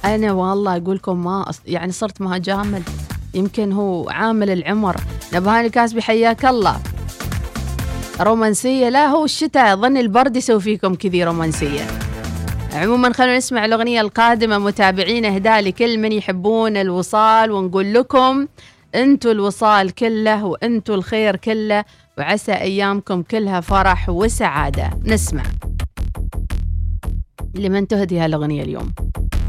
أنا 0.05 0.33
والله 0.33 0.77
أقول 0.77 0.97
لكم 0.97 1.25
ما 1.25 1.53
يعني 1.67 1.93
صرت 1.93 2.21
ما 2.21 2.39
جامد 2.39 2.83
يمكن 3.35 3.73
هو 3.73 4.09
عامل 4.11 4.51
العمر. 4.51 4.97
نبهاني 5.35 5.67
الكاسبي 5.67 6.03
حياك 6.03 6.45
الله. 6.45 6.81
رومانسية 8.21 8.89
لا 8.89 9.07
هو 9.07 9.25
الشتاء. 9.25 9.77
ظن 9.77 9.97
البرد 9.97 10.37
يسوي 10.37 10.61
فيكم 10.61 10.95
كذي 10.95 11.25
رومانسية. 11.25 11.87
عموما 12.75 13.13
خلونا 13.13 13.37
نسمع 13.37 13.65
الأغنية 13.65 14.01
القادمة 14.01 14.59
متابعين 14.59 15.25
إهداء 15.25 15.61
لكل 15.61 15.99
من 15.99 16.13
يحبون 16.13 16.77
الوصال 16.77 17.51
ونقول 17.51 17.95
لكم 17.95 18.47
أنتوا 18.95 19.33
الوصال 19.33 19.91
كله 19.91 20.45
وأنتوا 20.45 20.95
الخير 20.95 21.37
كله 21.37 21.85
وعسى 22.19 22.53
أيامكم 22.53 23.23
كلها 23.23 23.61
فرح 23.61 24.09
وسعادة. 24.09 24.91
نسمع. 25.05 25.43
لمن 27.55 27.89
تهدي 27.89 28.19
هالأغنية 28.19 28.63
اليوم؟ 28.63 28.93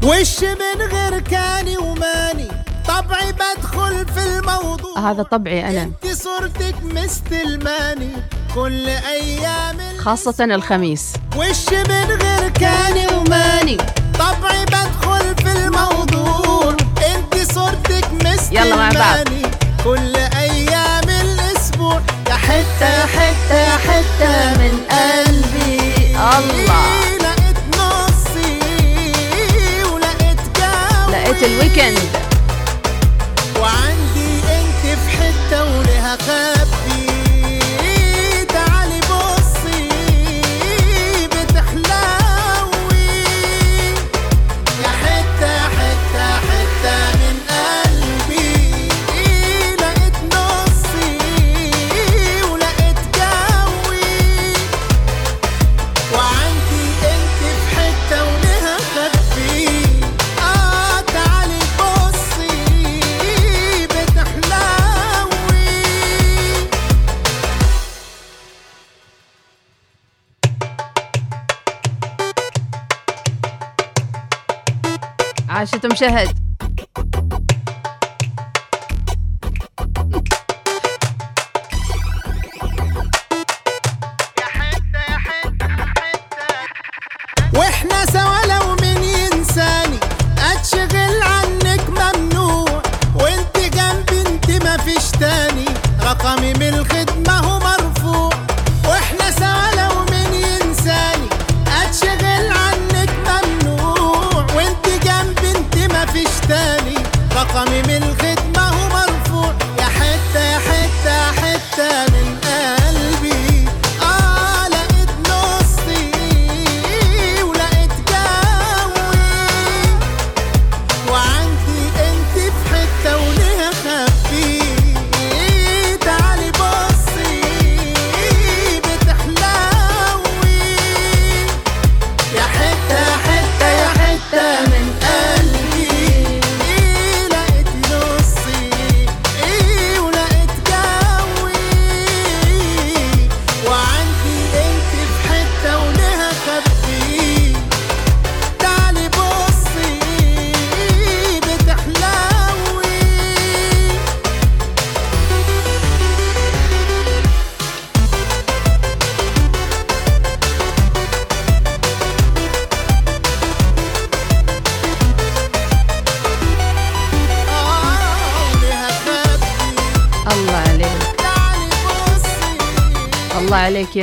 وش 0.04 0.42
من 0.42 0.82
غير 0.92 1.20
كاني 1.20 1.76
وماني؟ 1.76 2.48
طبعي 2.88 3.32
بدخل 3.32 4.06
في 4.14 4.26
الموضوع. 4.26 5.10
هذا 5.10 5.22
طبعي 5.22 5.70
أنا. 5.70 5.82
انت 5.82 6.06
صورتك 6.22 6.74
مستلماني 6.82 8.10
كل 8.54 8.88
أيام 8.88 9.76
خاصة 9.98 10.44
الخميس. 10.44 11.12
وش 11.36 11.72
من 11.72 12.18
غير 12.22 12.48
كاني 12.48 13.06
وماني؟ 13.06 13.76
طبعي 14.18 14.64
بدخل 14.64 15.34
في 15.44 15.52
الموضوع. 15.52 16.76
انت 17.16 17.52
صورتك 17.52 18.12
يلا 18.52 18.76
مع 18.76 18.88
بعض. 18.88 19.16
مستلماني 19.16 19.50
كل 19.84 20.16
أيام 20.16 21.08
الأسبوع. 21.08 22.02
يا 22.28 22.34
حتة 22.34 22.86
يا 22.86 23.06
حتة 23.06 23.54
يا 23.54 23.76
حتة 23.76 24.58
من 24.58 24.80
قلبي. 24.90 26.16
الله. 26.16 27.13
الويكند. 31.44 31.98
وعندي 33.60 34.38
انت 34.38 34.98
في 35.00 35.10
حتة 35.10 35.64
ولها 35.64 36.16
خبي 36.16 36.53
صوت 75.94 76.43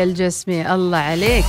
الجسمي 0.03 0.73
الله 0.73 0.97
عليك. 0.97 1.45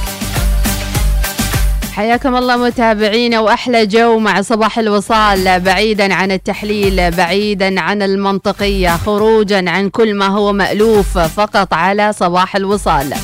حياكم 1.93 2.37
الله 2.37 2.57
متابعينا 2.57 3.41
وأحلى 3.41 3.87
جو 3.87 4.19
مع 4.19 4.43
صباح 4.43 4.79
الوصال. 4.79 5.61
بعيدا 5.61 6.15
عن 6.15 6.31
التحليل 6.31 7.11
بعيدا 7.11 7.81
عن 7.81 8.03
المنطقية 8.03 8.97
خروجا 8.97 9.71
عن 9.71 9.89
كل 9.89 10.15
ما 10.15 10.27
هو 10.27 10.53
مألوف 10.53 11.19
فقط 11.19 11.75
على 11.75 12.13
صباح 12.13 12.57
الوصال. 12.57 13.15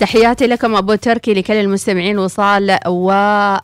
تحياتي 0.00 0.46
لكم 0.46 0.74
أبو 0.74 0.94
تركي 0.94 1.34
لكل 1.34 1.54
المستمعين 1.54 2.18
وصال 2.18 2.78
و 2.86 3.10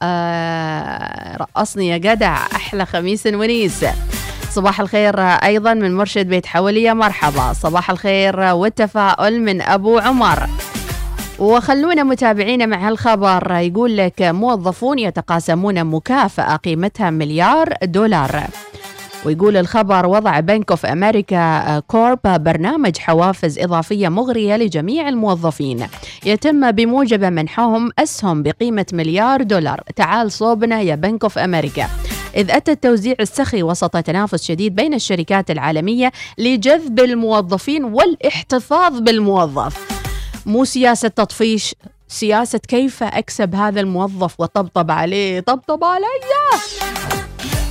آه، 0.03 1.37
رقصني 1.37 1.89
يا 1.89 1.99
جدع 1.99 2.37
أحلى 2.57 2.87
خميس 2.87 3.27
ونيس. 3.27 3.85
صباح 4.51 4.81
الخير 4.81 5.21
أيضا 5.21 5.75
من 5.75 5.97
مرشد 5.97 6.27
بيت 6.27 6.47
حولية 6.47 6.93
مرحبا. 6.93 7.53
صباح 7.53 7.91
الخير 7.91 8.41
والتفاؤل 8.41 9.41
من 9.41 9.63
أبو 9.63 9.99
عمر. 9.99 10.49
وخلونا 11.39 12.03
متابعينا 12.03 12.67
مع 12.67 12.89
هالخبر. 12.89 13.53
يقول 13.53 13.97
لك 13.97 14.23
موظفون 14.23 14.99
يتقاسمون 14.99 15.85
مكافأة 15.85 16.57
قيمتها 16.57 17.11
مليار 17.11 17.75
دولار. 17.83 18.45
ويقول 19.25 19.57
الخبر 19.57 20.07
وضع 20.07 20.41
Bank 20.41 20.71
of 20.71 20.87
America 20.87 21.79
Corp 21.79 22.21
برنامج 22.25 22.99
حوافز 22.99 23.59
إضافية 23.59 24.09
مغرية 24.09 24.57
لجميع 24.57 25.09
الموظفين. 25.09 25.87
يتم 26.25 26.71
بموجب 26.71 27.25
منحهم 27.25 27.91
أسهم 27.99 28.43
بقيمة 28.43 28.87
مليار 28.93 29.43
دولار. 29.43 29.81
تعال 29.97 30.33
صوبنا 30.33 30.81
يا 30.81 30.95
Bank 30.95 31.23
of 31.23 31.39
America 31.39 31.87
إذ 32.37 32.51
أتى 32.51 32.73
التوزيع 32.73 33.15
السخي 33.21 33.63
وسط 33.63 33.97
تنافس 33.97 34.45
شديد 34.45 34.75
بين 34.75 34.95
الشركات 34.95 35.51
العالمية 35.51 36.13
لجذب 36.39 37.01
الموظفين 37.01 37.85
والاحتفاظ 37.85 39.01
بالموظف. 39.01 40.08
مو 40.49 40.65
سياسة 40.65 41.09
تطفيش 41.09 41.75
سياسة 42.09 42.59
كيف 42.59 43.03
أكسب 43.03 43.55
هذا 43.55 43.81
الموظف 43.81 44.41
وطبطب 44.41 44.91
عليه؟ 44.91 45.41
طبطب 45.41 45.85
علي! 45.85 46.05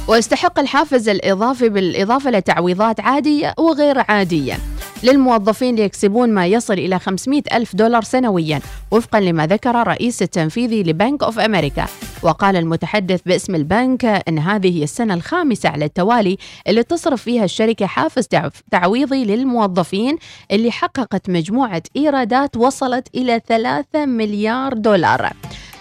ويستحق 0.08 0.60
الحافز 0.60 1.10
الإضافي 1.10 1.70
بالإضافة 1.70 2.30
لتعويضات 2.32 3.00
عادية 3.00 3.54
وغير 3.58 4.04
عادية. 4.10 4.60
للموظفين 5.04 5.76
ليكسبون 5.76 6.30
ما 6.30 6.48
يصل 6.48 6.74
إلى 6.74 7.00
500 7.00 7.42
ألف 7.54 7.76
دولار 7.76 8.04
سنويا 8.04 8.62
وفقا 8.92 9.20
لما 9.20 9.48
ذكر 9.48 9.82
الرئيس 9.82 10.22
التنفيذي 10.22 10.84
لبنك 10.84 11.24
أوف 11.24 11.40
أمريكا. 11.40 11.86
وقال 12.24 12.56
المتحدث 12.56 13.22
باسم 13.26 13.56
البنك 13.56 14.06
أن 14.06 14.40
هذه 14.40 14.80
هي 14.80 14.84
السنة 14.84 15.14
الخامسة 15.14 15.70
على 15.70 15.86
التوالي 15.86 16.38
اللي 16.68 16.84
تصرف 16.84 17.22
فيها 17.22 17.44
الشركة 17.44 17.86
حافز 17.86 18.28
تعويضي 18.72 19.26
للموظفين 19.26 20.18
اللي 20.52 20.72
حققت 20.72 21.30
مجموعة 21.30 21.84
إيرادات 21.96 22.58
وصلت 22.58 23.08
إلى 23.16 23.42
3 23.48 24.06
مليار 24.06 24.74
دولار. 24.74 25.34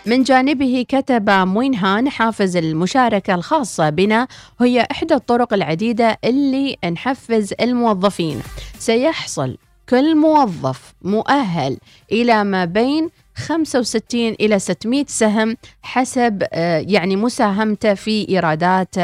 من 0.07 0.23
جانبه 0.23 0.87
كتب 0.89 1.31
موينهان 1.31 2.09
حافز 2.09 2.57
المشاركة 2.57 3.35
الخاصة 3.35 3.91
بنا. 3.91 4.29
هي 4.61 4.87
إحدى 4.91 5.15
الطرق 5.15 5.53
العديدة 5.55 6.19
اللي 6.25 6.77
نحفز 6.93 7.55
الموظفين. 7.61 8.43
سيحصل 8.79 9.57
كل 9.89 10.17
موظف 10.17 10.95
مؤهل 11.03 11.79
إلى 12.13 12.45
ما 12.45 12.65
بين 12.65 13.09
65 13.37 14.21
إلى 14.21 14.59
600 14.59 15.05
سهم 15.09 15.57
حسب 15.83 16.43
آه، 16.53 16.85
يعني 16.89 17.17
مساهمته 17.17 17.95
في 17.95 18.29
إيرادات 18.29 18.95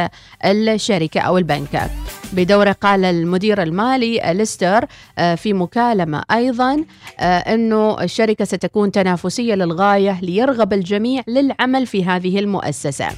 الشركة 0.45 1.21
أو 1.21 1.39
البنك 1.39 1.91
بدوره 2.33 2.73
قال 2.73 3.05
المدير 3.05 3.63
المالي 3.63 4.21
ليستر 4.35 4.87
آه، 5.19 5.35
في 5.35 5.53
مكالمة 5.53 6.23
أيضا 6.31 6.85
آه، 7.21 7.39
أنه 7.39 8.03
الشركة 8.03 8.45
ستكون 8.45 8.93
تنافسية 8.93 9.55
للغاية 9.55 10.21
ليرغب 10.23 10.73
الجميع 10.73 11.23
للعمل 11.29 11.87
في 11.87 12.05
هذه 12.05 12.39
المؤسسة. 12.39 13.09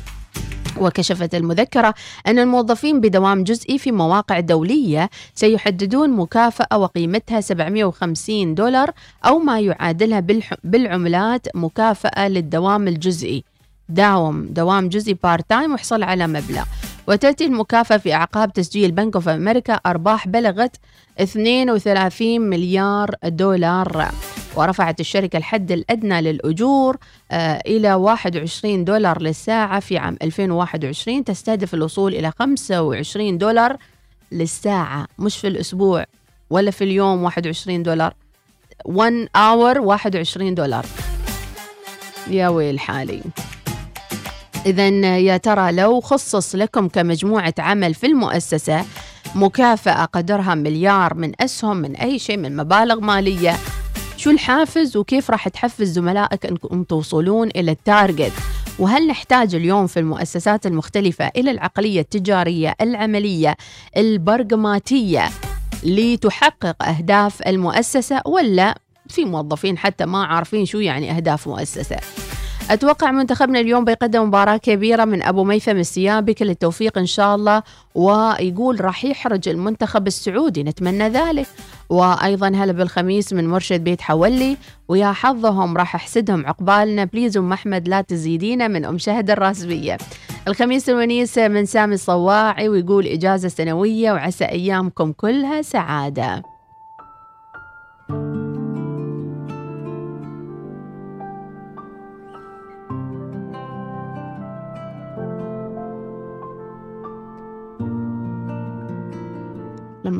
وكشفت 0.81 1.35
المذكرة 1.35 1.95
أن 2.27 2.39
الموظفين 2.39 3.01
بدوام 3.01 3.45
جزئي 3.45 3.79
في 3.79 3.93
مواقع 3.93 4.41
دولية 4.41 5.11
سيحددون 5.35 6.11
مكافأة 6.11 6.79
وقيمتها 6.79 7.41
750 7.41 8.55
دولار 8.55 8.91
أو 9.25 9.39
ما 9.39 9.61
يعادلها 9.61 10.23
بالعملات 10.65 11.47
مكافأة 11.55 12.29
للدوام 12.29 12.89
الجزئي. 12.89 13.45
داوم 13.89 14.47
دوام 14.47 14.89
جزئي 14.89 15.19
part 15.23 15.51
time 15.51 15.73
وحصل 15.73 16.03
على 16.03 16.27
مبلغ. 16.27 16.65
وتأتي 17.09 17.45
المكافأة 17.45 17.97
في 17.97 18.15
أعقاب 18.15 18.53
تسجيل 18.53 18.93
Bank 18.93 19.15
of 19.15 19.29
America 19.29 19.73
أرباح 19.73 20.29
بلغت 20.29 20.77
32 21.21 22.41
مليار 22.41 23.11
دولار. 23.25 24.11
ورفعت 24.57 25.01
الشركة 25.01 25.37
الحد 25.37 25.73
الأدنى 25.73 26.21
للأجور 26.21 26.97
آه، 27.31 27.63
إلى 27.67 27.95
21 27.95 28.85
دولار 28.85 29.23
للساعة 29.23 29.81
في 29.81 29.99
عام 29.99 30.17
2021 30.23 31.25
تستهدف 31.25 31.75
الوصول 31.75 32.15
إلى 32.15 32.33
25 32.39 33.39
دولار 33.39 33.77
للساعة. 34.33 35.07
مش 35.19 35.37
في 35.37 35.49
الأسبوع 35.49 36.05
ولا 36.51 36.71
في 36.71 36.85
اليوم 36.85 37.23
21 37.23 37.83
دولار. 37.83 38.15
1 38.85 39.29
hour 39.37 39.79
21 39.81 40.55
دولار. 40.55 40.87
يا 42.31 42.49
ويل 42.49 42.81
حالي. 42.81 43.23
إذا 44.67 44.89
يا 45.19 45.37
ترى 45.37 45.73
لو 45.73 46.01
خصص 46.01 46.55
لكم 46.55 46.89
كمجموعة 46.89 47.55
عمل 47.59 47.95
في 47.95 48.07
المؤسسة 48.07 48.85
مكافأة 49.35 50.05
قدرها 50.05 50.55
مليار 50.55 51.15
من 51.15 51.33
أسهم 51.43 51.77
من 51.77 51.97
أي 51.97 52.19
شيء 52.19 52.37
من 52.37 52.57
مبالغ 52.57 53.01
مالية 53.01 53.57
شو 54.17 54.31
الحافز 54.31 54.97
وكيف 54.97 55.31
راح 55.31 55.49
تحفز 55.49 55.93
زملائك 55.93 56.47
أنكم 56.47 56.83
توصلون 56.83 57.49
إلى 57.49 57.71
التارجت؟ 57.71 58.33
وهل 58.79 59.07
نحتاج 59.07 59.55
اليوم 59.55 59.87
في 59.87 60.01
المؤسسات 60.01 60.67
المختلفة 60.67 61.31
إلى 61.37 61.51
العقلية 61.51 62.01
التجارية 62.01 62.75
العملية 62.81 63.57
البرغماتية 63.97 65.31
لتحقق 65.85 66.83
أهداف 66.83 67.43
المؤسسة 67.43 68.23
ولا 68.27 68.79
في 69.09 69.25
موظفين 69.25 69.79
حتى 69.79 70.07
ما 70.07 70.25
عارفين 70.25 70.67
شو 70.67 70.79
يعني 70.79 71.11
أهداف 71.11 71.49
مؤسسة؟ 71.49 71.97
أتوقع 72.71 73.11
منتخبنا 73.11 73.61
اليوم 73.61 73.85
بيقدم 73.85 74.23
مباراة 74.23 74.57
كبيرة 74.57 75.05
من 75.05 75.23
أبو 75.23 75.45
ميثم 75.45 75.77
السيابي 75.77 76.35
كل 76.35 76.51
التوفيق 76.51 76.99
إن 76.99 77.07
شاء 77.07 77.35
الله 77.35 77.63
ويقول 77.95 78.85
راح 78.85 79.05
يحرج 79.05 79.49
المنتخب 79.49 80.07
السعودي 80.07 80.63
نتمنى 80.63 81.09
ذلك. 81.09 81.47
وأيضا 81.91 82.49
هلا 82.49 82.73
بالخميس 82.73 83.33
من 83.33 83.49
مرشد 83.49 83.85
بيت 83.85 84.01
حولي 84.01 84.57
ويا 84.89 85.13
حظهم 85.13 85.77
راح 85.77 85.95
أحسدهم 85.95 86.47
عقبالنا. 86.47 87.05
please 87.05 87.37
أم 87.37 87.53
أحمد 87.53 87.89
لا 87.89 88.01
تزيدينا 88.01 88.69
من 88.69 88.85
أم 88.85 88.99
شهد 88.99 89.31
الراسبية 89.31 89.99
الخميس 90.49 90.89
الونيس 90.89 91.39
من 91.39 91.67
سامي 91.67 91.95
الصواعي 91.95 92.69
ويقول 92.69 93.07
إجازة 93.07 93.49
سنوية 93.49 94.13
وعسى 94.13 94.45
أيامكم 94.45 95.13
كلها 95.13 95.63
سعادة. 95.63 96.43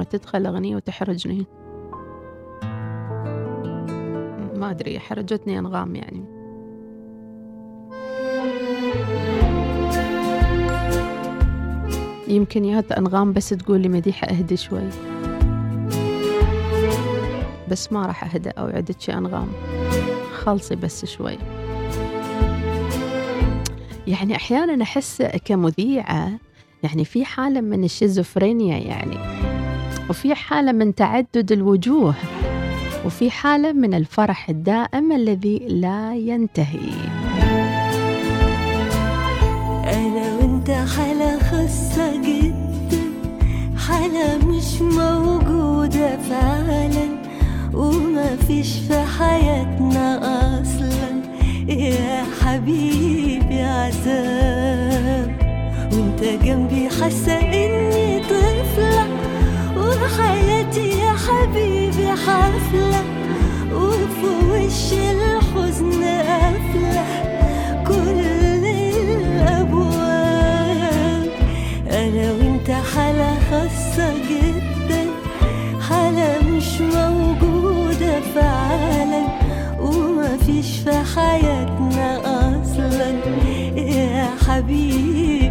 تدخل 0.05 0.47
أغنية 0.47 0.77
وتحرجني. 0.77 1.47
ما 4.57 4.71
أدري 4.71 4.99
حرجتني 4.99 5.59
أنغام 5.59 5.97
يعني. 5.97 6.25
يمكن 12.29 12.65
يا 12.65 12.85
أنغام 12.99 13.33
بس 13.33 13.49
تقول 13.49 13.81
لي 13.81 13.89
مديحة 13.89 14.27
أهدي 14.27 14.57
شوي. 14.57 14.89
بس 17.71 17.93
ما 17.93 18.07
راح 18.07 18.35
أهدى 18.35 18.49
أوعدك 18.49 19.09
يا 19.09 19.19
أنغام. 19.19 19.49
خلصي 20.33 20.77
بس 20.77 21.05
شوي. 21.05 21.39
يعني 24.07 24.37
أحيانا 24.37 24.83
أحس 24.83 25.23
كمذيعة 25.45 26.31
يعني 26.83 27.05
في 27.05 27.25
حالة 27.25 27.61
من 27.61 27.85
الشيزوفرينيا 27.85 28.79
يعني. 28.79 29.19
وفي 30.11 30.35
حالة 30.35 30.73
من 30.73 30.95
تعدد 30.95 31.53
الوجوه 31.53 32.15
وفي 33.07 33.31
حالة 33.31 33.73
من 33.73 33.95
الفرح 33.95 34.49
الدائم 34.49 35.13
الذي 35.13 35.59
لا 35.69 36.15
ينتهي. 36.15 36.91
أنا 39.85 40.37
وأنت 40.37 40.71
حالة 40.71 41.39
خاصة 41.39 42.17
جدا 42.17 43.03
حالة 43.89 44.47
مش 44.47 44.83
موجودة 44.83 46.17
فعلا 46.17 47.09
وما 47.75 48.37
فيش 48.37 48.79
في 48.89 49.05
حياتنا 49.19 50.19
أصلا. 50.61 51.15
يا 51.69 52.25
حبيبي 52.43 53.61
عذاب 53.63 55.31
وأنت 55.93 56.45
جنبي 56.45 56.89
حاسة 56.89 57.39
وحياتي 60.05 60.89
يا 61.01 61.13
حبيبي 61.13 62.09
حفلة 62.11 63.03
وفي 63.73 64.27
وش 64.51 64.93
الحزن 64.93 66.03
قافلة. 66.05 67.05
كل 67.87 68.21
الأبواب 69.95 71.29
أنا 71.91 72.33
وأنت 72.33 72.71
حالة 72.71 73.33
خاصة 73.51 74.09
جدا. 74.31 75.03
حالة 75.89 76.31
مش 76.51 76.71
موجودة 76.81 78.21
فعلا 78.35 79.23
وما 79.81 80.37
فيش 80.47 80.71
في 80.79 80.97
حياتنا 81.17 82.09
أصلا. 82.21 83.11
يا 83.77 84.29
حبيبي 84.49 85.44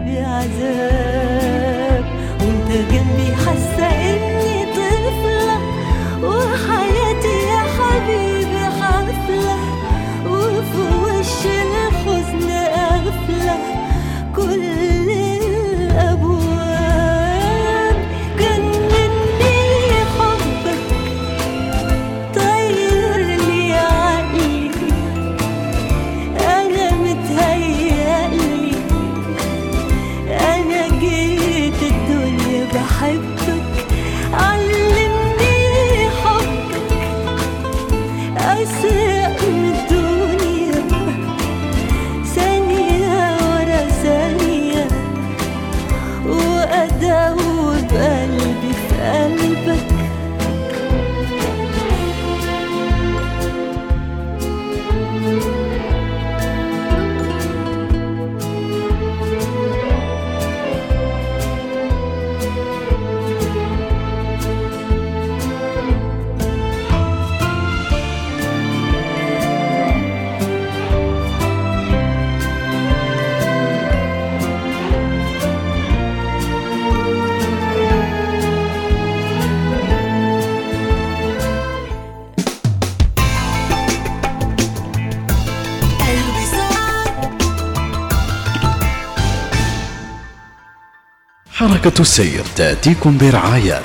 حركة 91.84 92.02
السير 92.02 92.44
تأتيكم 92.56 93.18
برعاية 93.18 93.82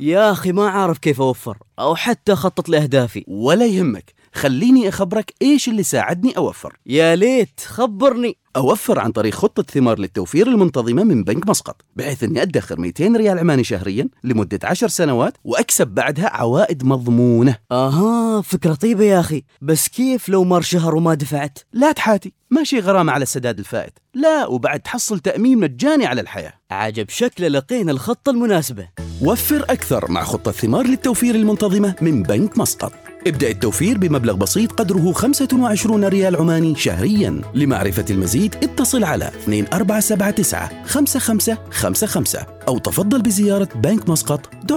يا 0.00 0.32
أخي 0.32 0.52
ما 0.52 0.68
أعرف 0.68 0.98
كيف 0.98 1.20
أوفر 1.20 1.58
أو 1.78 1.94
حتى 1.94 2.32
أخطط 2.32 2.68
لأهدافي. 2.68 3.24
ولا 3.28 3.66
يهمك. 3.66 4.21
خليني 4.32 4.88
أخبرك 4.88 5.34
إيش 5.42 5.68
اللي 5.68 5.82
ساعدني 5.82 6.36
أوفر. 6.36 6.76
يا 6.86 7.16
ليت 7.16 7.60
خبرني. 7.66 8.36
أوفر 8.56 8.98
عن 8.98 9.12
طريق 9.12 9.34
خطة 9.34 9.62
ثمار 9.62 9.98
للتوفير 9.98 10.46
المنتظمة 10.46 11.04
من 11.04 11.24
بنك 11.24 11.48
مسقط 11.48 11.80
بحيث 11.96 12.22
أني 12.22 12.42
أدخر 12.42 12.80
200 12.80 13.16
ريال 13.16 13.38
عماني 13.38 13.64
شهريا 13.64 14.08
لمدة 14.24 14.58
10 14.64 14.88
سنوات 14.88 15.36
وأكسب 15.44 15.88
بعدها 15.88 16.28
عوائد 16.28 16.84
مضمونة. 16.84 17.56
آها 17.70 18.40
فكرة 18.40 18.74
طيبة 18.74 19.04
يا 19.04 19.20
أخي. 19.20 19.42
بس 19.62 19.88
كيف 19.88 20.28
لو 20.28 20.44
مر 20.44 20.60
شهر 20.60 20.96
وما 20.96 21.14
دفعت؟ 21.14 21.58
لا 21.72 21.92
تحاتي 21.92 22.32
ماشي 22.50 22.80
غرامة 22.80 23.12
على 23.12 23.22
السداد 23.22 23.58
الفائت. 23.58 23.98
لا 24.14 24.46
وبعد 24.46 24.80
تحصل 24.80 25.18
تأمين 25.18 25.58
مجاني 25.58 26.06
على 26.06 26.20
الحياة. 26.20 26.52
عجب 26.70 27.08
شكله 27.08 27.48
لقينا 27.48 27.92
الخطة 27.92 28.30
المناسبة. 28.30 28.88
وفر 29.22 29.62
أكثر 29.62 30.10
مع 30.10 30.24
خطة 30.24 30.50
ثمار 30.52 30.86
للتوفير 30.86 31.34
المنتظمة 31.34 31.94
من 32.00 32.22
بنك 32.22 32.58
مسقط. 32.58 32.92
ابدأ 33.26 33.50
التوفير 33.50 33.98
بمبلغ 33.98 34.34
بسيط 34.34 34.72
قدره 34.72 35.12
25 35.12 36.04
ريال 36.04 36.36
عماني 36.36 36.74
شهريا. 36.74 37.40
لمعرفة 37.54 38.04
المزيد 38.10 38.54
اتصل 38.62 39.04
على 39.04 39.30
2479 39.48 40.68
5555 40.84 42.42
أو 42.68 42.78
تفضل 42.78 43.22
بزيارة 43.22 43.68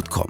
كوم. 0.08 0.28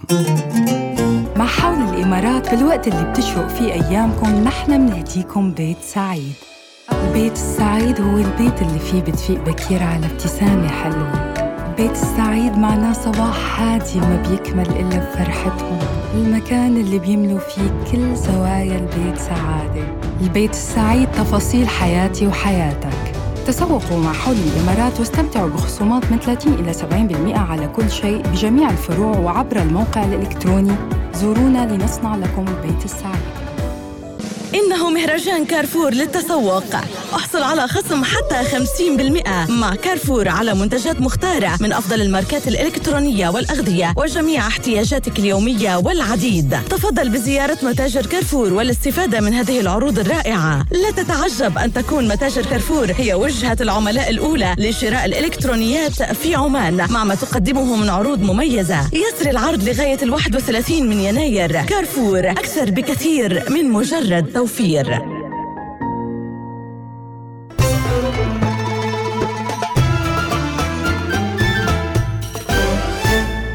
مع 1.35 1.45
حول 1.45 1.77
الإمارات 1.77 2.47
في 2.47 2.53
الوقت 2.55 2.87
اللي 2.87 3.11
بتشرق 3.11 3.47
فيه 3.47 3.73
أيامكم 3.73 4.43
نحن 4.43 4.87
بنهديكم 4.87 5.51
بيت 5.51 5.77
سعيد. 5.81 6.33
البيت 6.91 7.33
السعيد 7.33 8.01
هو 8.01 8.17
البيت 8.17 8.61
اللي 8.61 8.79
فيه 8.79 9.01
بتفيق 9.01 9.43
بكير 9.45 9.83
على 9.83 10.05
ابتسامة 10.05 10.67
حلوة. 10.67 11.34
البيت 11.79 11.91
السعيد 11.91 12.57
معناه 12.57 12.93
صباح 12.93 13.61
هادي 13.61 13.99
ما 13.99 14.23
بيكمل 14.29 14.69
إلا 14.69 14.97
بفرحتهم 14.97 15.79
المكان 16.13 16.77
اللي 16.77 16.99
بيملوا 16.99 17.39
فيه 17.39 17.91
كل 17.91 18.15
زوايا 18.15 18.77
البيت 18.79 19.17
سعادة. 19.17 19.83
البيت 20.21 20.51
السعيد 20.51 21.11
تفاصيل 21.11 21.67
حياتي 21.67 22.27
وحياتك. 22.27 23.13
تسوقوا 23.47 23.99
مع 23.99 24.13
حول 24.13 24.35
الإمارات 24.35 24.99
واستمتعوا 24.99 25.49
بخصومات 25.49 26.11
من 26.11 26.17
30 26.19 26.53
إلى 26.53 26.73
70% 26.73 27.37
على 27.37 27.67
كل 27.67 27.91
شيء 27.91 28.21
بجميع 28.27 28.69
الفروع 28.69 29.17
وعبر 29.17 29.57
الموقع 29.61 30.03
الإلكتروني. 30.05 30.75
زورونا 31.13 31.73
لنصنع 31.73 32.15
لكم 32.15 32.45
البيت 32.47 32.85
السعيد. 32.85 33.34
إنه 34.53 34.89
مهرجان 34.89 35.45
كارفور 35.45 35.93
للتسوق. 35.93 36.75
أحصل 37.15 37.41
على 37.41 37.67
خصم 37.67 38.03
حتى 38.03 38.43
50% 38.43 39.49
مع 39.49 39.75
كارفور 39.75 40.29
على 40.29 40.53
منتجات 40.53 41.01
مختارة 41.01 41.57
من 41.59 41.73
أفضل 41.73 42.01
الماركات 42.01 42.47
الإلكترونية 42.47 43.29
والأغذية 43.29 43.93
وجميع 43.97 44.47
احتياجاتك 44.47 45.19
اليومية 45.19 45.77
والعديد. 45.77 46.57
تفضل 46.69 47.09
بزيارة 47.09 47.57
متاجر 47.63 48.05
كارفور 48.05 48.53
والاستفادة 48.53 49.21
من 49.21 49.33
هذه 49.33 49.59
العروض 49.59 49.99
الرائعة. 49.99 50.65
لا 50.71 50.91
تتعجب 50.91 51.57
أن 51.57 51.73
تكون 51.73 52.07
متاجر 52.07 52.45
كارفور. 52.45 52.91
هي 52.97 53.13
وجهة 53.13 53.57
العملاء 53.61 54.09
الأولى 54.09 54.55
لشراء 54.57 55.05
الإلكترونيات 55.05 56.03
في 56.03 56.35
عمان 56.35 56.87
مع 56.89 57.03
ما 57.03 57.15
تقدمه 57.15 57.75
من 57.75 57.89
عروض 57.89 58.19
مميزة. 58.19 58.79
يسري 58.93 59.31
العرض 59.31 59.63
لغاية 59.63 59.97
ال 60.03 60.09
31 60.09 60.89
من 60.89 60.99
يناير. 60.99 61.61
كارفور 61.61 62.29
أكثر 62.29 62.71
بكثير 62.71 63.43
من 63.49 63.69
مجرد 63.69 64.25
توفير. 64.45 65.01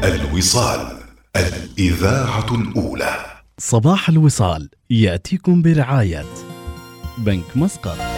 الوصال 0.03 0.97
الإذاعة 1.35 2.45
الأولى. 2.55 3.15
صباح 3.57 4.09
الوصال 4.09 4.69
يأتيكم 4.89 5.61
برعاية 5.61 6.25
بنك 7.17 7.45
مسقط. 7.55 8.10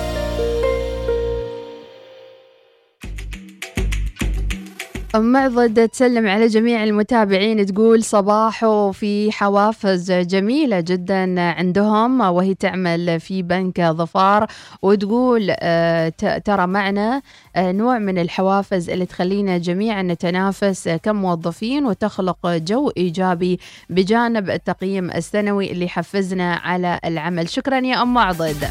معضد 5.16 5.90
تسلم 5.90 6.28
على 6.28 6.48
جميع 6.48 6.84
المتابعين 6.84 7.66
تقول 7.66 8.04
صباح 8.04 8.64
وفي 8.64 9.32
حوافز 9.32 10.12
جميلة 10.12 10.80
جدا 10.80 11.42
عندهم 11.42 12.22
وهي 12.22 12.54
تعمل 12.54 13.20
في 13.20 13.42
بنك 13.42 13.82
ظفار 13.82 14.48
وتقول 14.82 15.48
آه، 15.60 16.10
ترى 16.46 16.68
معنا 16.68 17.22
آه، 17.56 17.72
نوع 17.72 18.00
من 18.00 18.18
الحوافز 18.18 18.90
اللي 18.90 19.06
تخلينا 19.06 19.58
جميعا 19.58 20.02
نتنافس 20.02 20.90
كموظفين 20.90 21.86
وتخلق 21.86 22.48
جو 22.48 22.90
إيجابي 22.98 23.60
بجانب 23.90 24.50
التقييم 24.50 25.12
السنوي 25.12 25.72
اللي 25.72 25.86
يحفزنا 25.86 26.56
على 26.56 27.00
العمل. 27.06 27.50
شكرا 27.50 27.80
يا 27.80 28.02
أم 28.02 28.14
معضد 28.14 28.68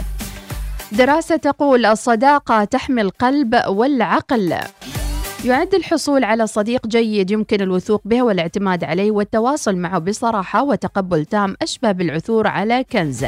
دراسة 0.93 1.37
تقول 1.37 1.87
الصداقة 1.87 2.65
تحمي 2.65 3.01
القلب 3.03 3.63
والعقل. 3.69 4.55
يعد 5.45 5.75
الحصول 5.75 6.25
على 6.25 6.47
صديق 6.47 6.87
جيد 6.87 7.31
يمكن 7.31 7.61
الوثوق 7.61 8.03
به 8.05 8.23
والاعتماد 8.23 8.85
عليه 8.85 9.11
والتواصل 9.11 9.77
معه 9.77 9.99
بصراحة 9.99 10.63
وتقبل 10.63 11.25
تام 11.25 11.57
أشبه 11.63 11.93
بالعثور 11.93 12.47
على 12.47 12.85
كنز. 12.93 13.25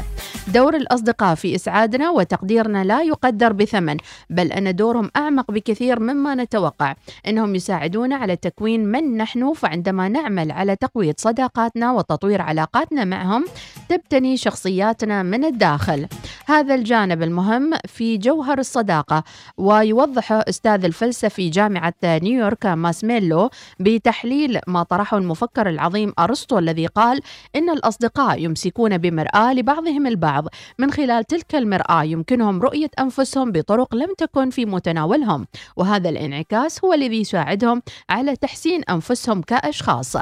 دور 0.49 0.77
الأصدقاء 0.77 1.35
في 1.35 1.55
إسعادنا 1.55 2.11
وتقديرنا 2.11 2.85
لا 2.85 3.03
يقدر 3.03 3.53
بثمن 3.53 3.97
بل 4.31 4.53
أن 4.53 4.77
دورهم 4.77 5.11
أعمق 5.17 5.51
بكثير 5.51 6.01
مما 6.01 6.35
نتوقع. 6.35 6.95
إنهم 7.27 7.55
يساعدونا 7.55 8.17
على 8.17 8.37
تكوين 8.37 8.85
من 8.85 9.17
نحن 9.17 9.53
فعندما 9.53 10.09
نعمل 10.09 10.53
على 10.53 10.77
تقوية 10.77 11.15
صداقاتنا 11.19 11.93
وتطوير 11.93 12.43
علاقاتنا 12.43 13.05
معهم 13.05 13.45
تبتني 13.89 14.37
شخصياتنا 14.37 15.23
من 15.23 15.45
الداخل. 15.45 16.07
هذا 16.47 16.75
الجانب 16.75 17.23
المهم 17.23 17.71
في 17.87 18.17
جوهر 18.17 18.59
الصداقة 18.59 19.25
ويوضحه 19.57 20.45
أستاذ 20.49 20.85
الفلسفي 20.85 21.51
جامعة 21.51 21.95
نيويورك 22.07 22.67
ماسميلو 22.67 23.51
بتحليل 23.81 24.61
ما 24.67 24.83
طرحه 24.83 25.19
المفكر 25.19 25.69
العظيم 25.69 26.13
أرسطو 26.19 26.59
الذي 26.59 26.87
قال 26.87 27.21
إن 27.57 27.71
الأصدقاء 27.71 28.43
يمسكون 28.43 28.99
بمرآة 28.99 29.53
لبعضهم 29.53 30.07
البعض. 30.07 30.45
من 30.79 30.91
خلال 30.91 31.25
تلك 31.25 31.55
المرآة 31.55 32.05
يمكنهم 32.05 32.63
رؤية 32.63 32.91
أنفسهم 33.01 33.53
بطرق 33.53 33.95
لم 33.95 34.15
تكن 34.19 34.51
في 34.51 34.67
متناولهم. 34.67 35.47
وهذا 35.77 36.09
الانعكاس 36.09 36.85
هو 36.85 36.93
الذي 36.93 37.21
يساعدهم 37.21 37.83
على 38.11 38.37
تحسين 38.37 38.83
أنفسهم 38.91 39.43
كأشخاص. 39.43 40.17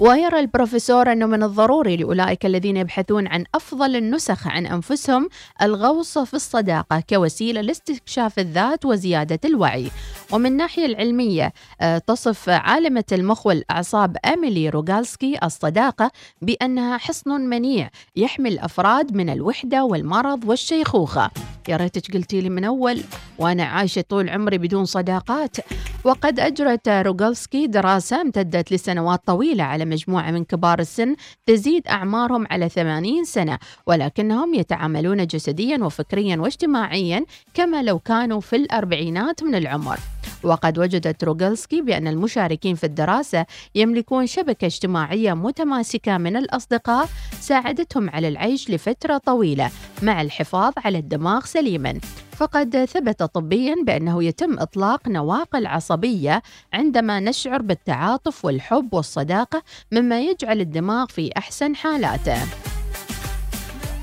ويرى 0.00 0.40
البروفيسور 0.40 1.12
أنه 1.12 1.26
من 1.26 1.42
الضروري 1.42 1.96
لأولئك 1.96 2.46
الذين 2.46 2.76
يبحثون 2.76 3.26
عن 3.26 3.44
أفضل 3.54 3.96
النسخ 3.96 4.46
عن 4.46 4.66
أنفسهم 4.66 5.28
الغوص 5.62 6.18
في 6.18 6.34
الصداقة 6.34 7.02
كوسيلة 7.10 7.60
لاستكشاف 7.60 8.38
الذات 8.38 8.84
وزيادة 8.84 9.40
الوعي. 9.44 9.90
ومن 10.32 10.46
الناحية 10.46 10.86
العلمية 10.86 11.52
آه، 11.80 11.98
تصف 11.98 12.48
عالمة 12.48 13.04
المخ 13.12 13.46
والأعصاب 13.46 14.16
أميلي 14.24 14.68
روغالسكي 14.68 15.38
الصداقة 15.42 16.10
بأنها 16.42 16.98
حصن 16.98 17.40
منيع 17.40 17.90
يحمي 18.16 18.48
الأفراد 18.48 19.16
من 19.16 19.30
الوحدة 19.30 19.84
والمرض 19.84 20.48
والشيخوخة. 20.48 21.30
يا 21.68 21.76
ريتك 21.76 22.14
قلتي 22.14 22.40
لي 22.40 22.48
من 22.50 22.64
أول؟ 22.64 23.00
وأنا 23.38 23.64
عايشة 23.64 24.04
طول 24.08 24.28
عمري 24.28 24.58
بدون 24.58 24.84
صداقات. 24.84 25.56
وقد 26.04 26.40
أجرت 26.40 26.88
روغالسكي 26.88 27.66
دراسة 27.66 28.20
امتدت 28.20 28.72
لسنوات 28.72 29.20
طويلة 29.26 29.64
على 29.64 29.84
مجموعة 29.88 30.30
من 30.30 30.44
كبار 30.44 30.78
السن 30.78 31.16
تزيد 31.46 31.88
أعمارهم 31.88 32.46
على 32.50 32.68
80 32.68 33.24
سنة 33.24 33.58
ولكنهم 33.86 34.54
يتعاملون 34.54 35.26
جسديا 35.26 35.78
وفكريا 35.84 36.36
واجتماعيا 36.36 37.24
كما 37.54 37.82
لو 37.82 37.98
كانوا 37.98 38.40
في 38.40 38.56
الأربعينات 38.56 39.42
من 39.42 39.54
العمر. 39.54 39.98
وقد 40.42 40.78
وجدت 40.78 41.24
روغلسكي 41.24 41.82
بأن 41.82 42.08
المشاركين 42.08 42.74
في 42.74 42.84
الدراسة 42.84 43.46
يملكون 43.74 44.26
شبكة 44.26 44.66
اجتماعية 44.66 45.34
متماسكة 45.34 46.18
من 46.18 46.36
الأصدقاء 46.36 47.08
ساعدتهم 47.40 48.10
على 48.10 48.28
العيش 48.28 48.70
لفترة 48.70 49.18
طويلة 49.18 49.70
مع 50.02 50.22
الحفاظ 50.22 50.72
على 50.84 50.98
الدماغ 50.98 51.44
سليما. 51.44 52.00
فقد 52.36 52.84
ثبت 52.84 53.22
طبيا 53.22 53.76
بأنه 53.82 54.24
يتم 54.24 54.58
إطلاق 54.58 55.08
نواقل 55.08 55.66
عصبية 55.66 56.42
عندما 56.72 57.20
نشعر 57.20 57.62
بالتعاطف 57.62 58.44
والحب 58.44 58.94
والصداقة 58.94 59.62
مما 59.92 60.20
يجعل 60.20 60.60
الدماغ 60.60 61.06
في 61.06 61.30
أحسن 61.36 61.76
حالاته. 61.76 62.75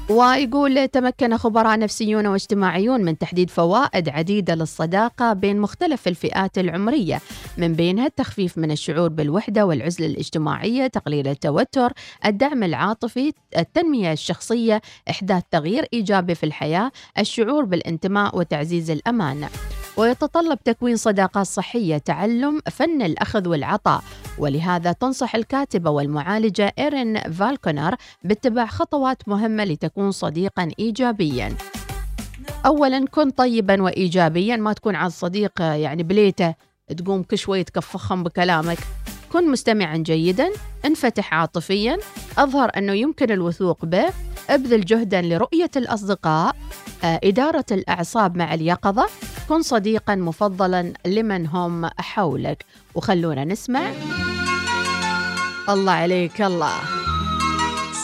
ويقول 0.10 0.88
تمكن 0.88 1.38
خبراء 1.38 1.80
نفسيون 1.80 2.28
واجتماعيون 2.28 3.02
من 3.02 3.18
تحديد 3.18 3.50
فوائد 3.50 4.10
عديدة 4.10 4.56
للصداقة 4.56 5.34
بين 5.34 5.60
مختلف 5.60 6.08
الفئات 6.08 6.58
العمرية 6.58 7.22
من 7.58 7.74
بينها 7.74 8.06
التخفيف 8.06 8.58
من 8.58 8.72
الشعور 8.72 9.10
بالوحدة 9.10 9.66
والعزلة 9.66 10.08
الاجتماعية 10.08 10.88
تقليل 10.88 11.28
التوتر 11.28 11.94
الدعم 12.26 12.64
العاطفي 12.64 13.34
التنمية 13.58 14.12
الشخصية 14.12 14.82
إحداث 15.10 15.44
تغيير 15.52 15.88
إيجابي 15.94 16.36
في 16.36 16.46
الحياة 16.46 16.92
الشعور 17.20 17.66
بالانتماء 17.66 18.38
وتعزيز 18.38 18.92
الأمان. 18.92 19.48
ويتطلب 19.98 20.60
تكوين 20.64 20.96
صداقات 20.96 21.46
صحية 21.46 21.98
تعلم 21.98 22.62
فن 22.72 23.02
الأخذ 23.02 23.48
والعطاء. 23.48 24.04
ولهذا 24.38 24.92
تنصح 24.92 25.36
الكاتبة 25.36 25.90
والمعالجة 25.90 26.74
إيرين 26.80 27.20
فالكونر 27.20 27.96
باتباع 28.24 28.66
خطوات 28.66 29.28
مهمة 29.28 29.64
لتكون 29.64 30.12
صديقا 30.12 30.72
إيجابيا. 30.80 31.56
أولا 32.66 33.06
كن 33.06 33.30
طيبا 33.30 33.82
وإيجابيا 33.82 34.56
ما 34.56 34.74
تكون 34.74 34.96
على 34.96 35.08
الصديق 35.08 35.62
يعني 35.62 36.04
بليته 36.04 36.56
تقوم 36.98 37.24
كل 37.24 37.38
شوي 37.38 37.64
تكفخهم 37.64 38.24
بكلامك. 38.24 38.78
كن 39.34 39.52
مستمعا 39.52 39.98
جيدا 39.98 40.50
انفتح 40.86 41.34
عاطفيا 41.34 41.98
أظهر 42.38 42.72
أنه 42.78 42.94
يمكن 42.94 43.32
الوثوق 43.32 43.86
به 43.86 44.06
ابذل 44.50 44.86
جهدا 44.86 45.22
لرؤية 45.22 45.72
الأصدقاء 45.76 46.56
آه، 47.04 47.20
إدارة 47.24 47.66
الأعصاب 47.72 48.38
مع 48.38 48.54
اليقظة. 48.54 49.10
كن 49.50 49.62
صديقا 49.62 50.16
مفضلا 50.16 50.94
لمن 51.06 51.48
هم 51.48 51.90
حولك. 51.98 52.66
وخلونا 52.96 53.46
نسمع. 53.46 53.82
الله 55.70 55.92
عليك 55.92 56.42
الله. 56.42 56.74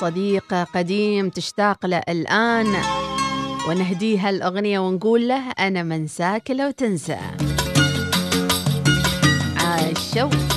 صديق 0.02 0.54
قديم 0.54 1.30
تشتاق 1.30 1.86
له 1.86 2.02
الآن. 2.10 2.76
ونهديه 3.68 4.30
الأغنية 4.30 4.80
ونقول 4.80 5.28
له 5.28 5.52
أنا 5.52 5.84
منساك 5.84 6.52
لو 6.52 6.72
تنسى. 6.72 7.20
عاشوا 9.58 10.49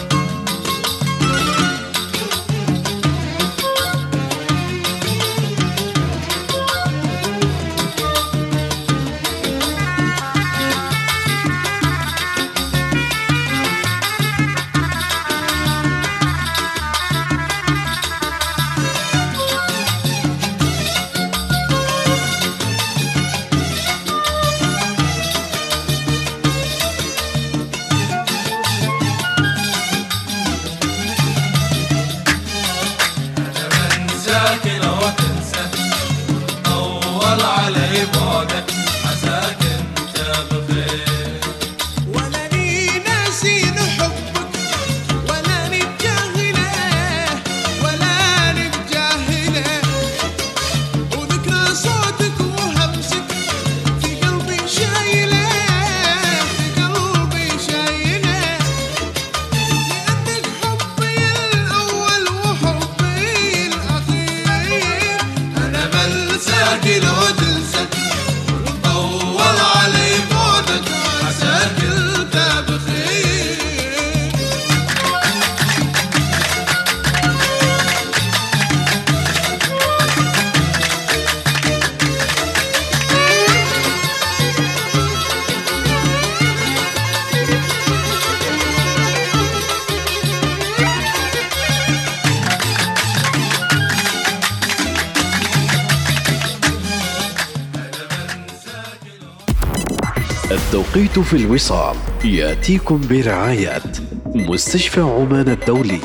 التوقيت 101.12 101.30
في 101.30 101.44
الوصال. 101.44 101.96
يأتيكم 102.24 103.00
برعاية 103.10 103.82
مستشفى 104.26 105.00
عمان 105.00 105.48
الدولي. 105.48 106.00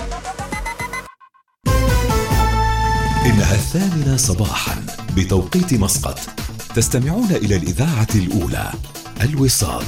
إنها 3.25 3.55
الثامنة 3.55 4.17
صباحا 4.17 4.85
بتوقيت 5.15 5.73
مسقط. 5.73 6.19
تستمعون 6.75 7.31
إلى 7.31 7.55
الإذاعة 7.55 8.07
الأولى 8.15 8.71
الوصال. 9.23 9.83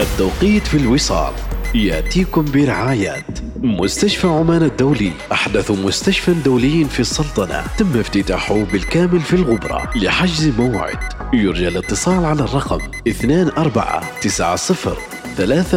التوقيت 0.00 0.66
في 0.66 0.76
الوصال. 0.76 1.32
يأتيكم 1.74 2.44
برعاية 2.44 3.26
مستشفى 3.62 4.26
عمان 4.26 4.62
الدولي. 4.62 5.12
أحدث 5.32 5.70
مستشفى 5.70 6.34
دولي 6.34 6.84
في 6.84 7.00
السلطنة. 7.00 7.64
تم 7.78 8.00
افتتاحه 8.00 8.64
بالكامل 8.64 9.20
في 9.20 9.36
الغبرة 9.36 9.90
لحجز 9.96 10.48
موعد. 10.58 10.98
يرجى 11.34 11.68
الاتصال 11.68 12.24
على 12.24 12.42
الرقم 12.42 12.80
2490 13.06 14.96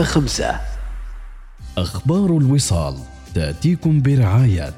35 0.04 0.46
أخبار 1.78 2.38
الوصال 2.38 2.96
تأتيكم 3.36 4.02
برعاية. 4.02 4.74